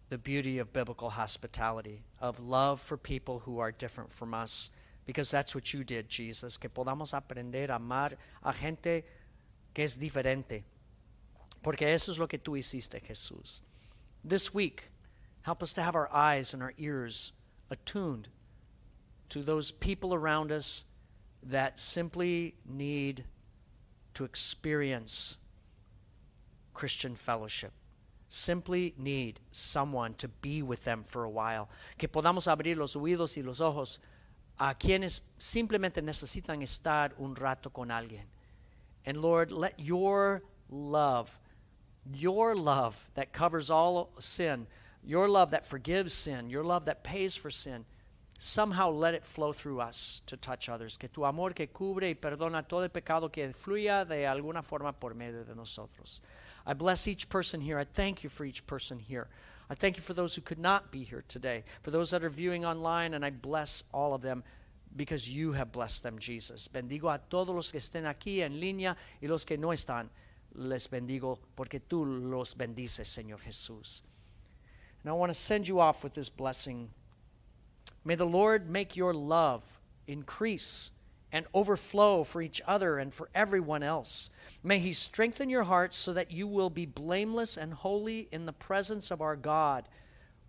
the 0.09 0.17
beauty 0.17 0.59
of 0.59 0.71
biblical 0.71 1.09
hospitality, 1.09 2.03
of 2.19 2.39
love 2.39 2.79
for 2.79 2.97
people 2.97 3.39
who 3.39 3.57
are 3.59 3.71
different 3.71 4.13
from 4.13 4.34
us, 4.34 4.69
because 5.05 5.31
that's 5.31 5.55
what 5.55 5.73
you 5.73 5.84
did, 5.84 6.07
Jesus, 6.07 6.57
que 6.57 6.69
podamos 6.69 7.13
aprender 7.13 7.71
a 7.71 7.75
amar 7.75 8.11
a 8.43 8.53
gente 8.53 9.03
que 9.73 9.84
es 9.84 9.97
diferente, 9.97 10.63
porque 11.63 11.81
eso 11.81 12.11
es 12.11 12.19
lo 12.19 12.27
que 12.27 12.38
tú 12.38 12.55
hiciste, 12.55 13.01
Jesús. 13.01 13.61
This 14.23 14.53
week, 14.53 14.91
help 15.41 15.63
us 15.63 15.73
to 15.73 15.81
have 15.81 15.95
our 15.95 16.13
eyes 16.13 16.53
and 16.53 16.61
our 16.61 16.73
ears 16.77 17.34
attuned 17.71 18.27
to 19.29 19.41
those 19.41 19.71
people 19.71 20.13
around 20.13 20.51
us 20.51 20.86
that 21.41 21.79
simply 21.79 22.53
need 22.65 23.23
to 24.13 24.23
experience 24.23 25.38
Christian 26.74 27.15
fellowship. 27.15 27.71
Simply 28.30 28.93
need 28.97 29.39
someone 29.51 30.15
to 30.15 30.28
be 30.28 30.63
with 30.63 30.84
them 30.86 31.03
for 31.05 31.24
a 31.24 31.30
while. 31.30 31.69
Que 31.97 32.07
podamos 32.07 32.47
abrir 32.47 32.78
los 32.78 32.95
oídos 32.95 33.38
y 33.38 33.43
los 33.43 33.59
ojos 33.59 33.99
a 34.59 34.76
quienes 34.76 35.21
simplemente 35.38 36.01
necesitan 36.01 36.61
estar 36.61 37.13
un 37.17 37.36
rato 37.36 37.69
con 37.69 37.89
alguien. 37.89 38.26
And 39.05 39.17
Lord, 39.17 39.51
let 39.51 39.80
your 39.80 40.43
love, 40.69 41.38
your 42.11 42.55
love 42.55 43.07
that 43.15 43.34
covers 43.34 43.69
all 43.69 44.11
sin, 44.19 44.67
your 45.03 45.28
love 45.28 45.51
that 45.51 45.65
forgives 45.65 46.13
sin, 46.13 46.49
your 46.49 46.63
love 46.63 46.86
that 46.86 47.03
pays 47.03 47.36
for 47.36 47.51
sin, 47.51 47.86
somehow 48.39 48.89
let 48.89 49.13
it 49.13 49.26
flow 49.26 49.53
through 49.53 49.80
us 49.82 50.21
to 50.26 50.38
touch 50.38 50.69
others. 50.69 50.97
Que 50.97 51.09
tu 51.09 51.26
amor 51.26 51.53
que 51.53 51.67
cubre 51.67 52.09
y 52.09 52.15
perdona 52.15 52.67
todo 52.67 52.84
el 52.84 52.89
pecado 52.89 53.32
que 53.32 53.53
fluya 53.53 54.05
de 54.05 54.26
alguna 54.26 54.63
forma 54.63 54.93
por 54.93 55.13
medio 55.13 55.43
de 55.43 55.55
nosotros. 55.55 56.21
I 56.66 56.74
bless 56.74 57.07
each 57.07 57.30
person 57.30 57.61
here. 57.61 57.78
I 57.78 57.84
thank 57.84 58.24
you 58.24 58.30
for 58.30 58.45
each 58.45 58.66
person 58.66 58.99
here. 58.99 59.28
I 59.70 59.76
thank 59.76 59.97
you 59.97 60.03
for 60.03 60.14
those 60.14 60.36
who 60.36 60.41
could 60.41 60.59
not 60.59 60.91
be 60.91 61.03
here 61.03 61.24
today, 61.28 61.64
for 61.82 61.91
those 61.91 62.11
that 62.11 62.24
are 62.24 62.30
viewing 62.30 62.66
online, 62.66 63.14
and 63.14 63.26
I 63.26 63.30
bless 63.30 63.84
all 63.93 64.14
of 64.14 64.22
them 64.22 64.43
because 64.95 65.30
you 65.30 65.53
have 65.53 65.72
blessed 65.72 66.03
them, 66.03 66.20
Jesus. 66.20 66.68
Bendigo 66.68 67.09
a 67.09 67.20
todos 67.30 67.55
los 67.55 67.72
que 67.72 67.80
estén 67.80 68.05
aquí 68.05 68.41
en 68.41 68.59
línea 68.59 68.95
y 69.22 69.28
los 69.28 69.45
que 69.45 69.57
no 69.57 69.70
están. 69.70 70.09
Les 70.55 70.88
bendigo 70.88 71.39
porque 71.55 71.80
tú 71.80 72.05
los 72.05 72.53
bendices, 72.53 73.07
Señor 73.07 73.39
Jesús. 73.39 74.03
And 75.03 75.09
I 75.09 75.14
want 75.14 75.32
to 75.32 75.38
send 75.38 75.68
you 75.68 75.80
off 75.80 76.03
with 76.03 76.14
this 76.14 76.30
blessing. 76.30 76.89
May 78.05 78.16
the 78.16 78.26
Lord 78.26 78.70
make 78.70 78.95
your 78.95 79.14
love 79.14 79.80
increase 80.07 80.91
and 81.34 81.47
overflow 81.51 82.23
for 82.23 82.43
each 82.43 82.61
other 82.67 82.99
and 82.99 83.11
for 83.11 83.27
everyone 83.34 83.81
else. 83.81 84.29
May 84.61 84.77
He 84.77 84.93
strengthen 84.93 85.49
your 85.49 85.63
hearts 85.63 85.97
so 85.97 86.13
that 86.13 86.31
you 86.31 86.47
will 86.47 86.69
be 86.69 86.86
blameless 86.86 87.57
and 87.57 87.73
holy 87.73 88.29
in 88.31 88.45
the 88.45 88.53
presence 88.53 89.09
of 89.09 89.19
our 89.19 89.36
God 89.36 89.89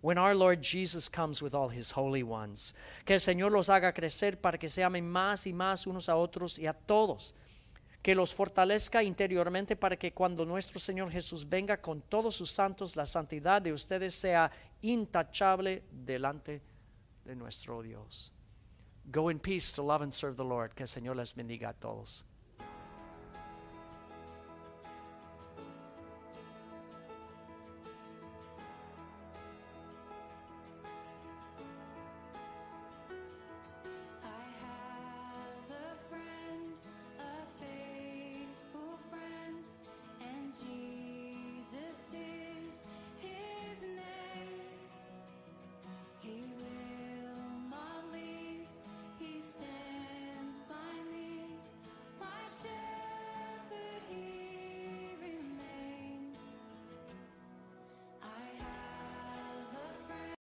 when 0.01 0.19
our 0.19 0.35
Lord 0.35 0.61
Jesus 0.61 1.09
comes 1.09 1.41
with 1.41 1.55
all 1.55 1.69
His 1.69 1.91
holy 1.91 2.21
ones. 2.21 2.75
Que 3.03 3.15
el 3.15 3.19
Señor 3.19 3.51
los 3.51 3.67
haga 3.67 3.91
crecer 3.93 4.39
para 4.39 4.59
que 4.59 4.69
se 4.69 4.83
amen 4.83 5.09
más 5.09 5.47
y 5.47 5.53
más 5.53 5.87
unos 5.87 6.07
a 6.07 6.15
otros 6.15 6.59
y 6.59 6.67
a 6.67 6.73
todos. 6.73 7.33
Que 8.03 8.13
los 8.13 8.35
fortalezca 8.35 9.01
interiormente 9.01 9.75
para 9.75 9.95
que 9.95 10.13
cuando 10.13 10.45
nuestro 10.45 10.79
Señor 10.79 11.09
Jesús 11.09 11.49
venga 11.49 11.77
con 11.81 12.01
todos 12.01 12.35
sus 12.35 12.51
santos, 12.51 12.95
la 12.95 13.07
santidad 13.07 13.59
de 13.59 13.73
ustedes 13.73 14.13
sea 14.13 14.51
intachable 14.83 15.81
delante 15.89 16.61
de 17.25 17.35
nuestro 17.35 17.81
Dios. 17.81 18.34
Go 19.11 19.29
in 19.29 19.39
peace 19.39 19.71
to 19.73 19.81
love 19.81 20.01
and 20.01 20.13
serve 20.13 20.35
the 20.35 20.43
Lord. 20.43 20.75
Que 20.75 20.83
el 20.83 20.87
Señor 20.87 21.15
les 21.15 21.33
bendiga 21.33 21.69
a 21.69 21.73
todos. 21.73 22.23